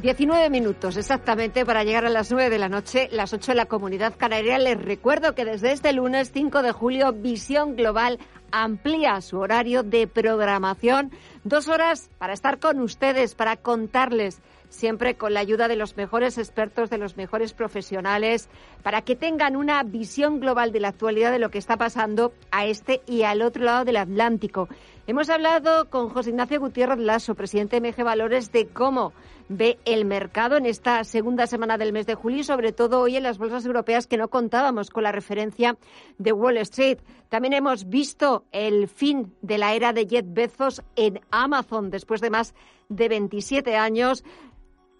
[0.00, 3.56] 19 eh, minutos exactamente para llegar a las 9 de la noche, las 8 de
[3.56, 4.58] la comunidad canaria.
[4.58, 8.18] Les recuerdo que desde este lunes 5 de julio Visión Global
[8.52, 11.10] amplía su horario de programación.
[11.42, 14.40] Dos horas para estar con ustedes, para contarles
[14.74, 18.48] siempre con la ayuda de los mejores expertos, de los mejores profesionales,
[18.82, 22.66] para que tengan una visión global de la actualidad de lo que está pasando a
[22.66, 24.68] este y al otro lado del Atlántico.
[25.06, 29.12] Hemos hablado con José Ignacio Gutiérrez Lasso, presidente de MG Valores, de cómo
[29.48, 33.16] ve el mercado en esta segunda semana del mes de julio y sobre todo hoy
[33.16, 35.76] en las bolsas europeas que no contábamos con la referencia
[36.16, 36.98] de Wall Street.
[37.28, 42.30] También hemos visto el fin de la era de Jeff Bezos en Amazon después de
[42.30, 42.54] más
[42.88, 44.24] de 27 años.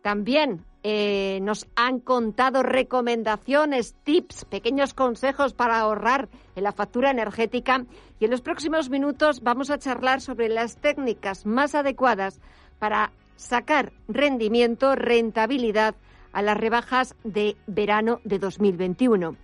[0.04, 7.86] También eh, nos han contado recomendaciones, tips, pequeños consejos para ahorrar en la factura energética
[8.20, 12.38] y en los próximos minutos vamos a charlar sobre las técnicas más adecuadas
[12.78, 15.94] para sacar rendimiento, rentabilidad
[16.34, 19.36] a las rebajas de verano de 2021.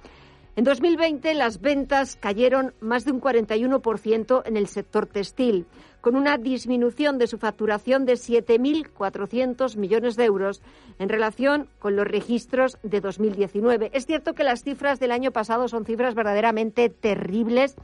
[0.56, 5.66] En 2020 las ventas cayeron más de un 41% en el sector textil
[6.00, 10.60] con una disminución de su facturación de 7.400 millones de euros
[10.98, 13.90] en relación con los registros de 2019.
[13.92, 17.76] Es cierto que las cifras del año pasado son cifras verdaderamente terribles.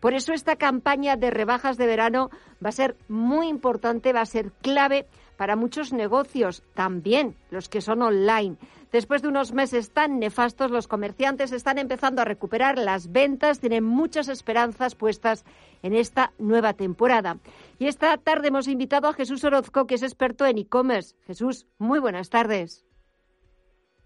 [0.00, 2.30] Por eso esta campaña de rebajas de verano
[2.64, 5.06] va a ser muy importante, va a ser clave
[5.38, 8.56] para muchos negocios, también los que son online.
[8.90, 13.84] Después de unos meses tan nefastos, los comerciantes están empezando a recuperar las ventas, tienen
[13.84, 15.44] muchas esperanzas puestas
[15.82, 17.38] en esta nueva temporada.
[17.78, 21.14] Y esta tarde hemos invitado a Jesús Orozco, que es experto en e-commerce.
[21.24, 22.84] Jesús, muy buenas tardes.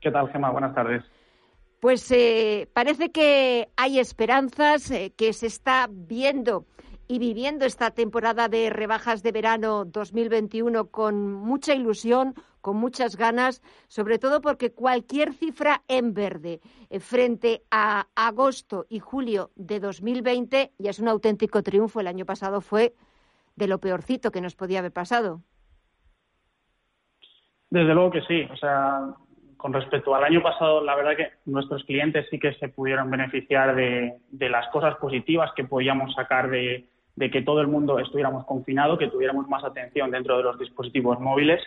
[0.02, 0.50] ¿Qué tal, Gemma?
[0.50, 1.02] Buenas tardes.
[1.80, 6.66] Pues eh, parece que hay esperanzas, eh, que se está viendo
[7.08, 13.60] y viviendo esta temporada de rebajas de verano 2021 con mucha ilusión, con muchas ganas,
[13.88, 20.72] sobre todo porque cualquier cifra en verde eh, frente a agosto y julio de 2020
[20.78, 22.00] ya es un auténtico triunfo.
[22.00, 22.94] El año pasado fue
[23.56, 25.42] de lo peorcito que nos podía haber pasado.
[27.68, 28.46] Desde luego que sí.
[28.52, 29.14] O sea,
[29.56, 33.74] con respecto al año pasado, la verdad que nuestros clientes sí que se pudieron beneficiar
[33.74, 36.91] de, de las cosas positivas que podíamos sacar de,
[37.22, 41.20] de que todo el mundo estuviéramos confinado, que tuviéramos más atención dentro de los dispositivos
[41.20, 41.62] móviles.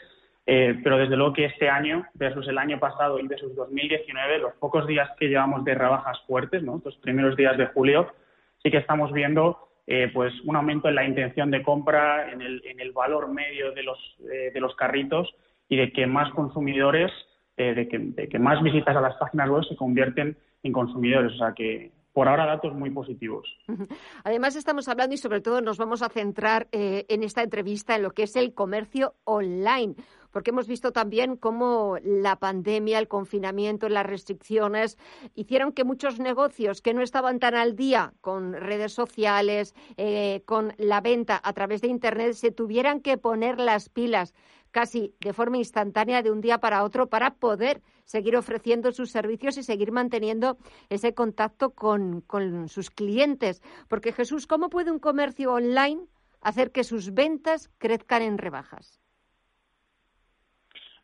[0.45, 4.53] Eh, pero desde luego que este año, versus el año pasado y versus 2019, los
[4.55, 6.75] pocos días que llevamos de rebajas fuertes, ¿no?
[6.75, 8.11] estos primeros días de julio,
[8.61, 12.61] sí que estamos viendo eh, pues un aumento en la intención de compra, en el,
[12.65, 13.97] en el valor medio de los,
[14.29, 15.33] eh, de los carritos
[15.69, 17.13] y de que más consumidores,
[17.55, 21.31] de que, de, que, más visitas a las páginas web se convierten en consumidores.
[21.31, 23.45] O sea que por ahora datos muy positivos.
[24.23, 28.03] Además, estamos hablando y sobre todo nos vamos a centrar eh, en esta entrevista en
[28.03, 29.95] lo que es el comercio online,
[30.31, 34.97] porque hemos visto también cómo la pandemia, el confinamiento, las restricciones
[35.35, 40.73] hicieron que muchos negocios que no estaban tan al día con redes sociales, eh, con
[40.77, 44.33] la venta a través de Internet, se tuvieran que poner las pilas
[44.75, 49.57] casi de forma instantánea de un día para otro para poder seguir ofreciendo sus servicios
[49.57, 50.57] y seguir manteniendo
[50.89, 53.61] ese contacto con, con sus clientes.
[53.87, 56.01] Porque Jesús, ¿cómo puede un comercio online
[56.41, 58.99] hacer que sus ventas crezcan en rebajas?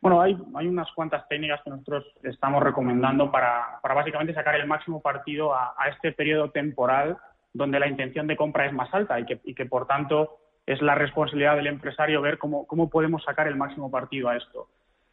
[0.02, 4.68] Bueno, hay, hay unas cuantas técnicas que nosotros estamos recomendando para, para básicamente sacar el
[4.68, 7.18] máximo partido a, a, este periodo temporal
[7.54, 10.82] donde la intención de compra es más alta y que, y que por tanto, es
[10.82, 14.68] la responsabilidad del empresario ver cómo, cómo podemos sacar el máximo partido a esto.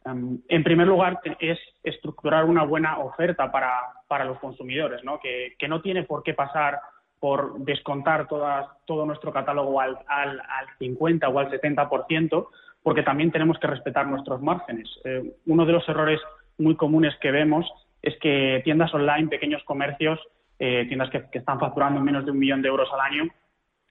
[0.05, 3.71] Um, en primer lugar, es estructurar una buena oferta para,
[4.07, 5.19] para los consumidores, ¿no?
[5.19, 6.79] Que, que, no tiene por qué pasar
[7.19, 12.47] por descontar todas, todo nuestro catálogo al, al, al 50 o al 70%,
[12.81, 14.87] porque también tenemos que respetar nuestros márgenes.
[15.03, 16.21] Eh, uno de los errores
[16.57, 17.69] muy comunes que vemos
[18.01, 20.17] es que tiendas online, pequeños comercios,
[20.59, 23.29] eh, tiendas que, que están facturando menos de un millón de euros al año,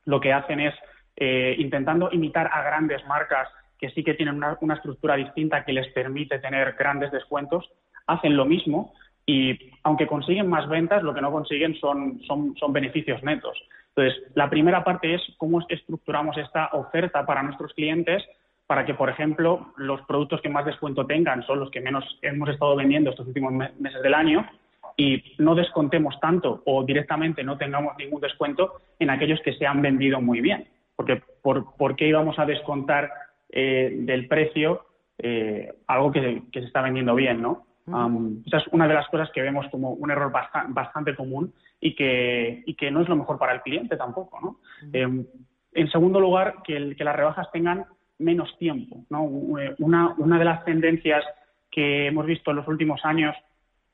[0.06, 0.74] lo que hacen es
[1.20, 5.72] eh, intentando imitar a grandes marcas que sí que tienen una, una, estructura distinta que
[5.72, 7.68] les permite tener grandes descuentos,
[8.06, 8.94] hacen lo mismo
[9.26, 13.58] y aunque consiguen más ventas, lo que no consiguen son, son, son beneficios netos.
[13.96, 18.22] Entonces, la primera parte es cómo estructuramos esta oferta para nuestros clientes
[18.68, 22.48] para que, por ejemplo, los productos que más descuento tengan son los que menos hemos
[22.48, 24.48] estado vendiendo estos últimos meses del año
[24.96, 29.82] y no descontemos tanto o directamente no tengamos ningún descuento en aquellos que se han
[29.82, 33.08] vendido muy bien porque por, ¿por qué íbamos a descontar
[33.50, 34.84] eh, del precio
[35.16, 37.66] eh, algo que, que, se está vendiendo bien, ¿no?
[37.86, 41.54] Um, esa es una de las cosas que vemos como un error bastante, bastante común
[41.80, 44.58] y que, y que no es lo mejor para el cliente tampoco, ¿no?
[44.92, 45.24] eh,
[45.72, 47.86] en segundo lugar, que, el, que las rebajas tengan
[48.18, 49.22] menos tiempo, ¿no?
[49.22, 51.24] Una, una de las tendencias
[51.70, 53.36] que hemos visto en los últimos años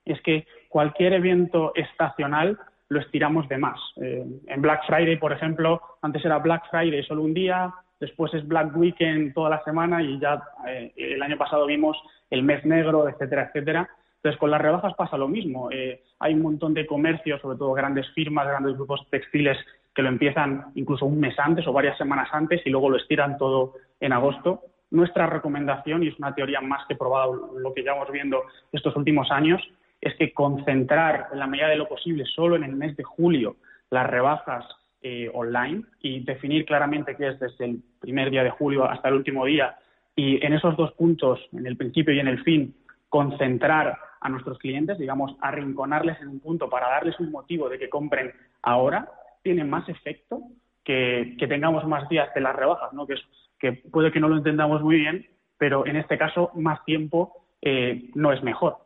[0.06, 2.58] es que cualquier evento estacional
[2.94, 3.78] lo estiramos de más.
[4.00, 8.46] Eh, en Black Friday, por ejemplo, antes era Black Friday solo un día, después es
[8.46, 13.08] Black Weekend toda la semana y ya eh, el año pasado vimos el mes negro,
[13.08, 13.88] etcétera, etcétera.
[14.16, 15.70] Entonces, con las rebajas pasa lo mismo.
[15.70, 19.58] Eh, hay un montón de comercios, sobre todo grandes firmas, grandes grupos textiles,
[19.94, 23.36] que lo empiezan incluso un mes antes o varias semanas antes y luego lo estiran
[23.36, 24.62] todo en agosto.
[24.90, 28.42] Nuestra recomendación, y es una teoría más que probado lo que llevamos viendo
[28.72, 29.60] estos últimos años,
[30.04, 33.56] es que concentrar en la medida de lo posible solo en el mes de julio
[33.90, 34.64] las rebajas
[35.02, 39.14] eh, online y definir claramente qué es desde el primer día de julio hasta el
[39.14, 39.76] último día
[40.16, 42.74] y en esos dos puntos, en el principio y en el fin,
[43.08, 47.88] concentrar a nuestros clientes, digamos, arrinconarles en un punto para darles un motivo de que
[47.88, 48.32] compren
[48.62, 49.10] ahora,
[49.42, 50.42] tiene más efecto
[50.82, 53.06] que, que tengamos más días de las rebajas, ¿no?
[53.06, 53.22] que, es,
[53.58, 55.26] que puede que no lo entendamos muy bien,
[55.58, 58.83] pero en este caso más tiempo eh, no es mejor.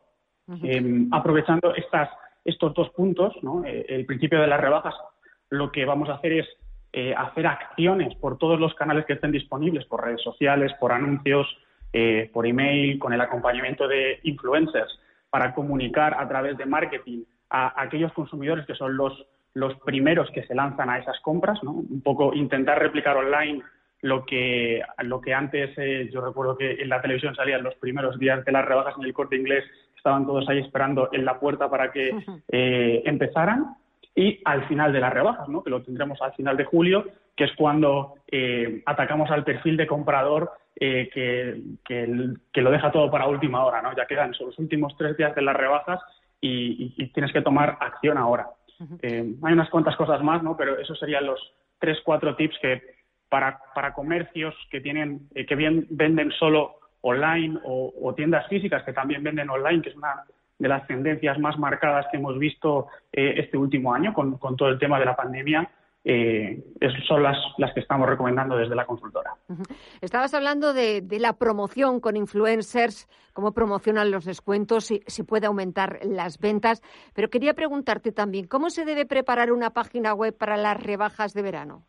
[0.63, 2.09] Eh, aprovechando estas,
[2.45, 3.65] estos dos puntos, ¿no?
[3.65, 4.95] eh, el principio de las rebajas,
[5.51, 6.47] lo que vamos a hacer es
[6.93, 11.47] eh, hacer acciones por todos los canales que estén disponibles, por redes sociales, por anuncios,
[11.93, 17.81] eh, por email, con el acompañamiento de influencers, para comunicar a través de marketing a,
[17.83, 19.13] aquellos consumidores que son los,
[19.53, 21.73] los primeros que se lanzan a esas compras, ¿no?
[21.73, 23.63] un poco intentar replicar online
[24.01, 25.77] lo que, lo que antes,
[26.11, 29.13] yo recuerdo que en la televisión salían los primeros días de las rebajas en el
[29.13, 29.65] corte inglés,
[29.99, 32.11] estaban todos ahí esperando en la puerta para que
[32.49, 33.77] eh, empezaran,
[34.19, 35.63] y al final de las rebajas, ¿no?
[35.63, 37.05] que lo tendremos al final de julio,
[37.37, 42.91] que es cuando eh, atacamos al perfil de comprador eh, que, que, que, lo deja
[42.91, 43.95] todo para última hora, ¿no?
[43.97, 46.01] ya quedan los últimos tres días de las rebajas
[46.41, 48.49] y, y, y tienes que tomar acción ahora.
[49.03, 50.57] Eh, hay unas cuantas cosas más, ¿no?
[50.57, 51.41] pero esos serían los
[51.79, 52.83] tres, cuatro tips que
[53.29, 56.75] para, para comercios que tienen que bien venden solo
[57.09, 60.25] online o, tiendas físicas que también venden online, que es una
[60.59, 64.79] de las tendencias más marcadas que hemos visto eh, este último año con, todo el
[64.79, 65.71] tema de la pandemia.
[66.05, 66.65] Eh,
[67.07, 69.33] son las, las que estamos recomendando desde la consultora.
[70.01, 75.47] Estabas hablando de, de, la promoción con influencers, cómo promocionan los descuentos, si, si puede
[75.47, 76.83] aumentar las ventas,
[77.15, 81.43] pero quería preguntarte también, ¿cómo se debe preparar una página web para las rebajas de
[81.43, 81.85] verano?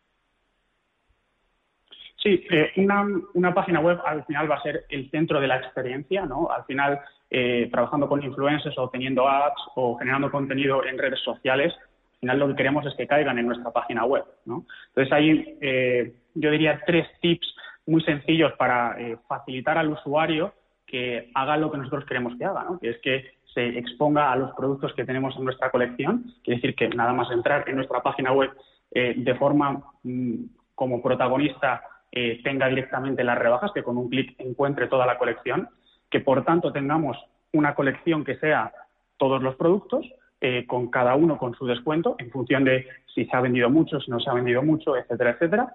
[2.22, 5.56] Sí, eh, una, una, página web al final va a ser el centro de la
[5.56, 6.50] experiencia, ¿no?
[6.50, 7.00] Al final,
[7.30, 12.38] eh, trabajando con influencers o teniendo apps o generando contenido en redes sociales, al final
[12.38, 14.66] lo que queremos es que caigan en nuestra página web, ¿no?
[14.88, 17.54] Entonces, hay, eh, yo diría, tres tips
[17.86, 18.96] muy sencillos para
[19.26, 20.52] facilitar al usuario
[20.86, 22.78] que haga lo que nosotros queremos que haga, ¿no?
[22.78, 26.34] Que es que se exponga a los productos que tenemos en nuestra colección.
[26.44, 28.50] Quiere decir que nada más entrar en nuestra página web
[28.92, 30.44] de forma mm,
[30.74, 31.82] como protagonista
[32.12, 35.68] eh, tenga directamente las rebajas, que con un clic encuentre toda la colección,
[36.10, 37.16] que por tanto tengamos
[37.52, 38.72] una colección que sea
[39.16, 40.06] todos los productos,
[40.40, 44.00] eh, con cada uno con su descuento, en función de si se ha vendido mucho,
[44.00, 45.74] si no se ha vendido mucho, etcétera, etcétera.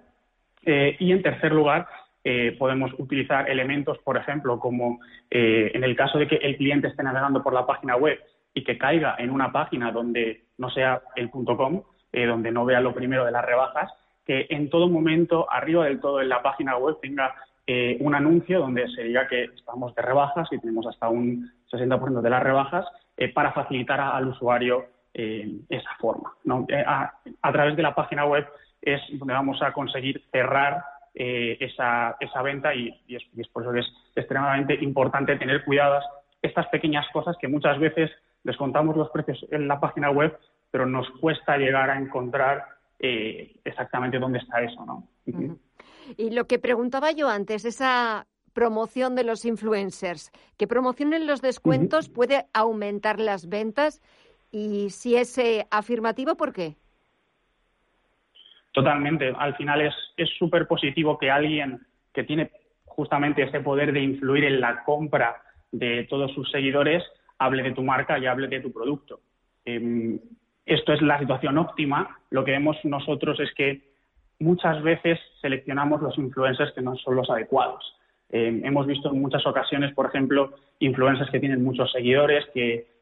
[0.64, 1.86] Eh, y en tercer lugar,
[2.58, 4.98] podemos utilizar elementos, por ejemplo, como
[5.30, 8.18] en el caso de que el cliente esté navegando por la página web
[8.52, 12.92] y que caiga en una página donde no sea el .com, donde no vea lo
[12.92, 13.92] primero de las rebajas,
[14.26, 17.34] que en todo momento, arriba del todo en la página web, tenga
[17.66, 22.20] eh, un anuncio donde se diga que estamos de rebajas y tenemos hasta un 60%
[22.20, 26.34] de las rebajas eh, para facilitar al usuario eh, esa forma.
[26.86, 28.46] A, través de la página web
[28.82, 30.84] es donde vamos a conseguir cerrar
[31.18, 36.04] esa, esa, venta y, es, por eso que es extremadamente importante tener cuidadas
[36.42, 38.10] estas pequeñas cosas que muchas veces
[38.44, 40.38] les contamos los precios en la página web,
[40.70, 45.08] pero nos cuesta llegar a encontrar eh, exactamente dónde está eso, ¿no?
[46.16, 52.08] Y lo que preguntaba yo antes, esa promoción de los influencers, que promocionen los descuentos
[52.08, 54.00] puede aumentar las ventas
[54.50, 56.76] y si es eh, afirmativo, ¿por qué?
[58.72, 59.32] Totalmente.
[59.36, 62.50] Al final es súper positivo que alguien que tiene
[62.84, 67.04] justamente ese poder de influir en la compra de todos sus seguidores
[67.38, 69.20] hable de tu marca y hable de tu producto.
[69.64, 70.18] Em,
[70.66, 72.18] esto es la situación óptima.
[72.30, 73.82] Lo que vemos nosotros es que
[74.40, 77.94] muchas veces seleccionamos los influencers que no son los adecuados.
[78.30, 82.94] Eh, hemos visto en muchas ocasiones, por ejemplo, influencers que tienen muchos seguidores, que,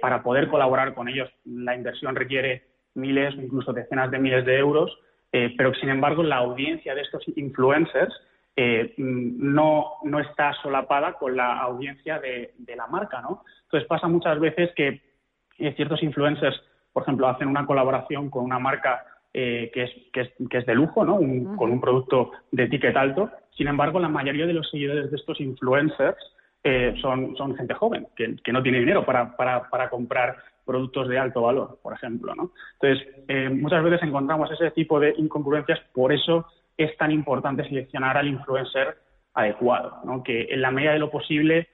[0.00, 2.64] para poder colaborar con ellos la inversión requiere
[2.94, 4.96] miles o incluso decenas de miles de euros,
[5.32, 8.14] eh, pero sin embargo la audiencia de estos influencers
[8.54, 13.20] eh, no, no, está solapada con la audiencia de, de, la marca.
[13.20, 13.42] ¿no?
[13.64, 15.02] Entonces pasa muchas veces que
[15.74, 16.62] ciertos influencers
[16.96, 21.04] por ejemplo, hacen una colaboración con una marca eh, que, es, que, es, de lujo,
[21.04, 21.16] ¿no?
[21.54, 23.28] con un producto de ticket alto.
[23.54, 26.16] Sin embargo, la mayoría de los seguidores de estos influencers
[26.64, 31.42] eh, son, son gente joven, que, no tiene dinero para, para, comprar productos de alto
[31.42, 32.34] valor, por ejemplo.
[32.34, 32.52] ¿no?
[32.80, 36.46] Entonces, eh, muchas veces encontramos ese tipo de incongruencias, por eso
[36.78, 38.96] es tan importante seleccionar al influencer
[39.34, 40.22] adecuado, ¿no?
[40.22, 41.68] que en la medida de lo posible,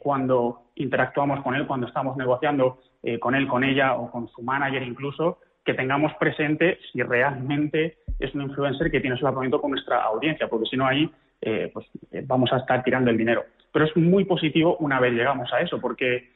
[0.00, 4.42] cuando interactuamos con él, cuando estamos negociando eh, con él, con ella o con su
[4.42, 10.02] manager incluso, que tengamos presente si realmente es un influencer que tiene solapamiento con nuestra
[10.02, 13.44] audiencia, porque si no ahí eh, pues, eh, vamos a estar tirando el dinero.
[13.72, 16.30] Pero es muy positivo una vez llegamos a eso, porque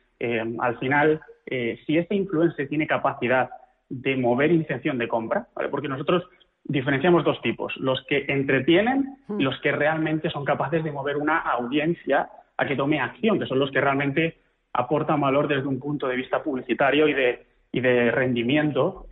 [0.58, 3.50] al final, si este influencer tiene capacidad
[3.90, 6.24] de mover intención de compra, porque nosotros
[6.64, 11.38] diferenciamos dos tipos, los que entretienen y los que realmente son capaces de mover una
[11.38, 14.38] audiencia a que tome acción, que son los que realmente
[14.76, 19.06] aporta valor desde un punto de vista publicitario y de, y de rendimiento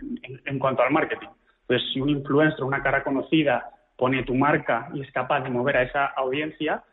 [0.45, 1.29] en, cuanto al marketing.
[1.63, 5.79] Entonces, si un influencer, una cara conocida, pone tu marca y es capaz de mover
[5.79, 6.85] a esa audiencia,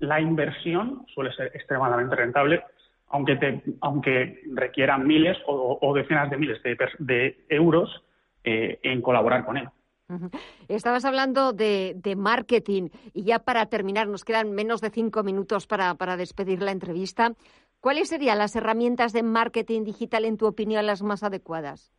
[0.00, 2.62] la inversión suele ser extremadamente rentable,
[3.08, 6.60] aunque, te, aunque requiera miles o, decenas de miles
[6.98, 8.04] de, euros
[8.44, 9.68] eh, en colaborar con él.
[10.68, 15.94] Estabas hablando de, marketing y ya para terminar, nos quedan menos de cinco minutos para,
[15.94, 17.32] para despedir la entrevista.
[17.80, 21.92] ¿Cuáles serían las herramientas de marketing digital, en tu opinión, las más adecuadas?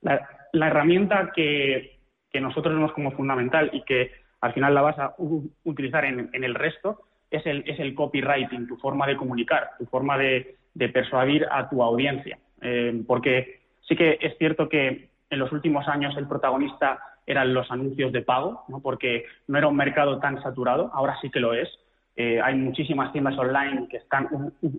[0.00, 1.98] La, herramienta que,
[2.40, 5.14] nosotros vemos como fundamental y que al final la vas a
[5.64, 10.16] utilizar en, el resto es el, es el, copywriting, tu forma de comunicar, tu forma
[10.16, 10.56] de,
[10.94, 12.38] persuadir a tu audiencia.
[12.62, 17.70] Eh, porque sí que es cierto que en los últimos años el protagonista eran los
[17.70, 18.80] anuncios de pago, ¿no?
[18.80, 21.68] porque no era un mercado tan saturado, ahora sí que lo es.
[22.20, 24.26] Eh, hay muchísimas tiendas online que están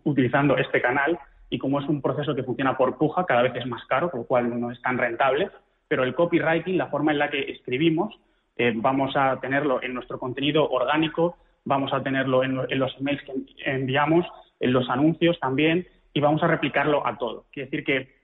[0.03, 1.17] utilizando este canal
[1.49, 4.19] y como es un proceso que funciona por puja, cada vez es más caro, con
[4.19, 5.49] lo cual no es tan rentable.
[5.87, 8.13] Pero el copywriting, la forma en la que escribimos,
[8.57, 13.31] eh, vamos a tenerlo en nuestro contenido orgánico, vamos a tenerlo en, los emails que
[13.71, 14.25] enviamos,
[14.59, 17.45] en los anuncios también, y vamos a replicarlo a todo.
[17.53, 18.15] Quiere decir que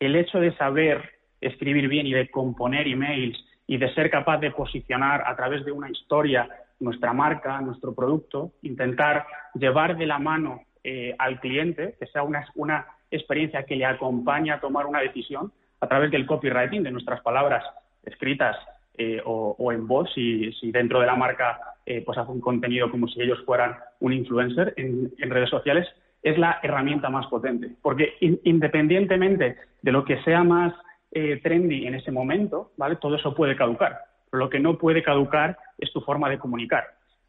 [0.00, 1.08] el hecho de saber
[1.40, 3.38] escribir bien y de componer emails
[3.68, 6.48] y de ser capaz de posicionar a través de una historia
[6.80, 12.46] nuestra marca, nuestro producto, intentar llevar de la mano eh, al cliente, que sea una,
[12.54, 17.20] una experiencia que le acompañe a tomar una decisión a través del copywriting, de nuestras
[17.22, 17.64] palabras
[18.04, 18.56] escritas
[18.98, 23.06] eh, o, en voz, si, dentro de la marca eh, pues hace un contenido como
[23.08, 25.86] si ellos fueran un influencer en, redes sociales,
[26.22, 27.70] es la herramienta más potente.
[27.82, 30.72] Porque independientemente de lo que sea más
[31.12, 32.96] eh, trendy en ese momento, ¿vale?
[32.96, 34.05] Todo eso puede caducar.
[34.36, 36.84] Lo que no puede caducar es tu forma de comunicar.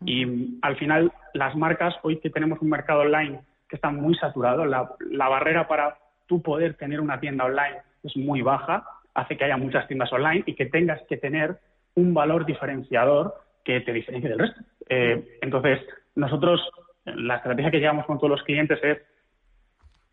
[0.05, 4.65] Y al final, las marcas, hoy que tenemos un mercado online que está muy saturado,
[4.65, 5.97] la, la barrera para
[6.27, 10.43] tú poder tener una tienda online es muy baja, hace que haya muchas tiendas online
[10.45, 11.57] y que tengas que tener
[11.95, 13.33] un valor diferenciador
[13.65, 14.61] que te diferencie del resto.
[14.87, 15.79] Eh, entonces,
[16.15, 16.61] nosotros,
[17.05, 18.99] la estrategia que llevamos con todos los clientes es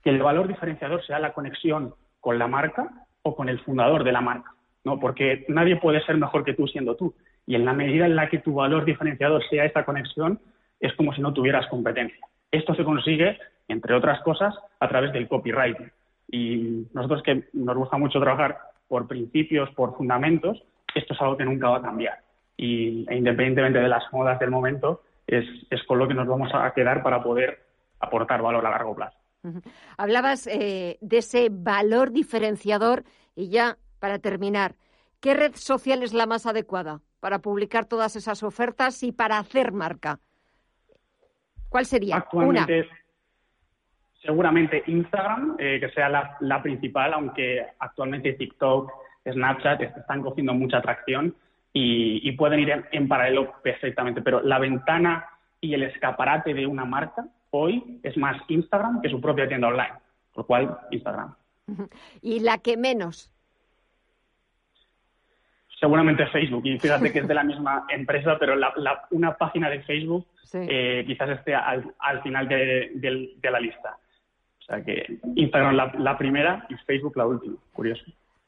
[0.02, 2.88] que el valor diferenciador sea la conexión con la marca
[3.22, 4.54] o con el fundador de la marca,
[4.84, 5.00] ¿no?
[5.00, 7.14] Porque nadie puede ser mejor que tú siendo tú.
[7.46, 10.40] Y en la medida en la que tu valor diferenciador sea esta conexión,
[10.80, 12.26] es como si no tuvieras competencia.
[12.50, 15.90] Esto se consigue, entre otras cosas, a través del copywriting.
[16.30, 18.58] Y nosotros que nos gusta mucho trabajar
[18.88, 20.62] por principios, por fundamentos,
[20.94, 22.18] esto es algo que nunca va a cambiar.
[22.56, 25.46] Y e independientemente de las modas del momento, es,
[25.86, 27.60] con lo que nos vamos a quedar para poder
[28.00, 29.16] aportar valor a largo plazo.
[29.96, 33.04] Hablabas eh, de ese valor diferenciador
[33.34, 34.74] y ya para terminar,
[35.18, 39.72] ¿qué red social es la más adecuada para publicar todas esas ofertas y para hacer
[39.72, 40.20] marca?
[41.70, 42.16] ¿Cuál sería?
[42.16, 42.86] Actualmente,
[44.20, 48.92] seguramente Instagram, eh, que sea la, principal, aunque actualmente TikTok,
[49.26, 51.34] Snapchat están cogiendo mucha atracción
[51.72, 54.20] y, pueden ir en, paralelo perfectamente.
[54.20, 55.26] Pero la ventana
[55.62, 59.94] y el escaparate de una marca hoy es más Instagram que su propia tienda online,
[60.34, 61.34] por lo cual Instagram.
[62.20, 63.33] ¿Y la que menos?
[65.84, 68.54] Seguramente Facebook, y fíjate que es de la misma empresa, pero
[69.10, 73.98] una página de Facebook eh, quizás esté al, final de la lista.
[74.60, 77.56] O sea que Instagram la, la primera y Facebook la última.
[77.74, 78.04] Curioso.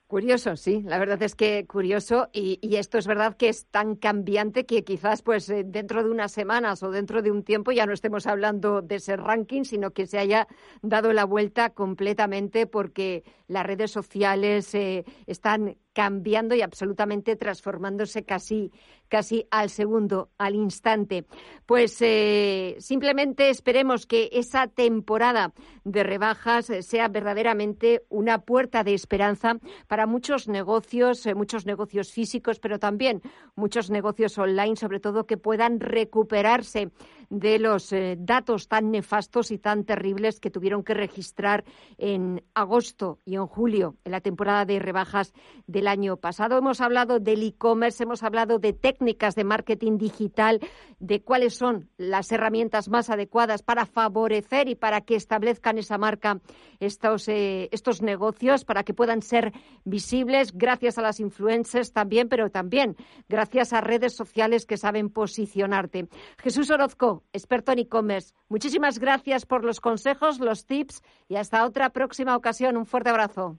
[0.06, 4.64] Curioso, sí, la verdad es que curioso y, esto es verdad que es tan cambiante
[4.64, 7.92] que quizás pues eh, dentro de unas semanas o dentro de un tiempo ya no
[7.92, 10.46] estemos hablando de ese ranking, sino que se haya
[10.80, 18.70] dado la vuelta completamente porque las redes sociales eh, están cambiando y absolutamente transformándose casi,
[19.08, 21.24] casi al segundo, al instante.
[21.64, 29.56] Pues eh, simplemente esperemos que esa temporada de rebajas sea verdaderamente una puerta de esperanza
[29.88, 33.22] para muchos negocios, eh, muchos negocios físicos, pero también
[33.54, 36.90] muchos negocios online, sobre todo que puedan recuperarse
[37.30, 41.64] de los eh, datos tan nefastos y tan terribles que tuvieron que registrar
[41.98, 45.32] en agosto y en julio, en la temporada de rebajas
[45.66, 46.58] del año pasado.
[46.58, 50.60] Hemos hablado del e-commerce, hemos hablado de técnicas de marketing digital,
[50.98, 56.40] de cuáles son las herramientas más adecuadas para favorecer y para que establezcan esa marca
[56.80, 59.52] estos, eh, estos negocios, para que puedan ser
[59.84, 62.96] visibles gracias a las influencers también, pero también
[63.28, 66.08] gracias a redes sociales que saben posicionarte.
[66.38, 68.34] Jesús Orozco, experto en e-commerce.
[68.48, 72.76] Muchísimas gracias por los consejos, los tips y hasta otra próxima ocasión.
[72.76, 73.58] Un fuerte abrazo.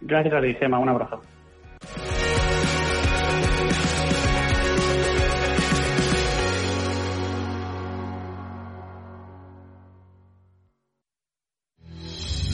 [0.00, 1.20] Gracias a ti, Un abrazo.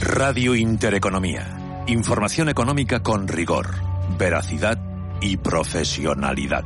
[0.00, 1.84] Radio Intereconomía.
[1.86, 3.68] Información económica con rigor,
[4.18, 4.78] veracidad
[5.20, 6.64] y profesionalidad.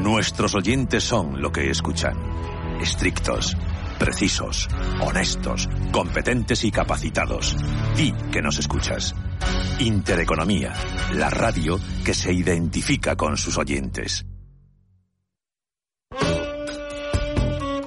[0.00, 2.16] Nuestros oyentes son lo que escuchan.
[2.80, 3.56] Estrictos,
[3.98, 4.68] precisos,
[5.00, 7.56] honestos, competentes y capacitados.
[7.94, 9.14] Di que nos escuchas.
[9.80, 10.72] Intereconomía,
[11.14, 14.24] la radio que se identifica con sus oyentes.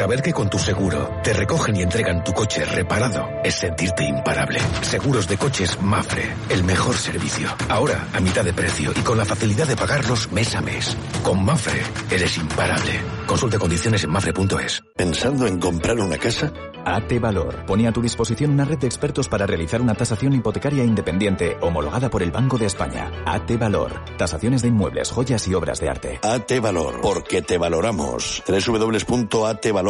[0.00, 4.58] Saber que con tu seguro te recogen y entregan tu coche reparado es sentirte imparable.
[4.80, 7.50] Seguros de coches Mafre, el mejor servicio.
[7.68, 10.96] Ahora a mitad de precio y con la facilidad de pagarlos mes a mes.
[11.22, 12.92] Con Mafre eres imparable.
[13.26, 14.82] Consulte condiciones en mafre.es.
[14.96, 16.50] ¿Pensando en comprar una casa?
[16.82, 20.82] AT Valor pone a tu disposición una red de expertos para realizar una tasación hipotecaria
[20.82, 23.10] independiente homologada por el Banco de España.
[23.26, 24.02] AT Valor.
[24.16, 26.20] Tasaciones de inmuebles, joyas y obras de arte.
[26.22, 27.00] AT Valor.
[27.02, 28.42] Porque te valoramos.
[28.48, 29.89] www.atvalor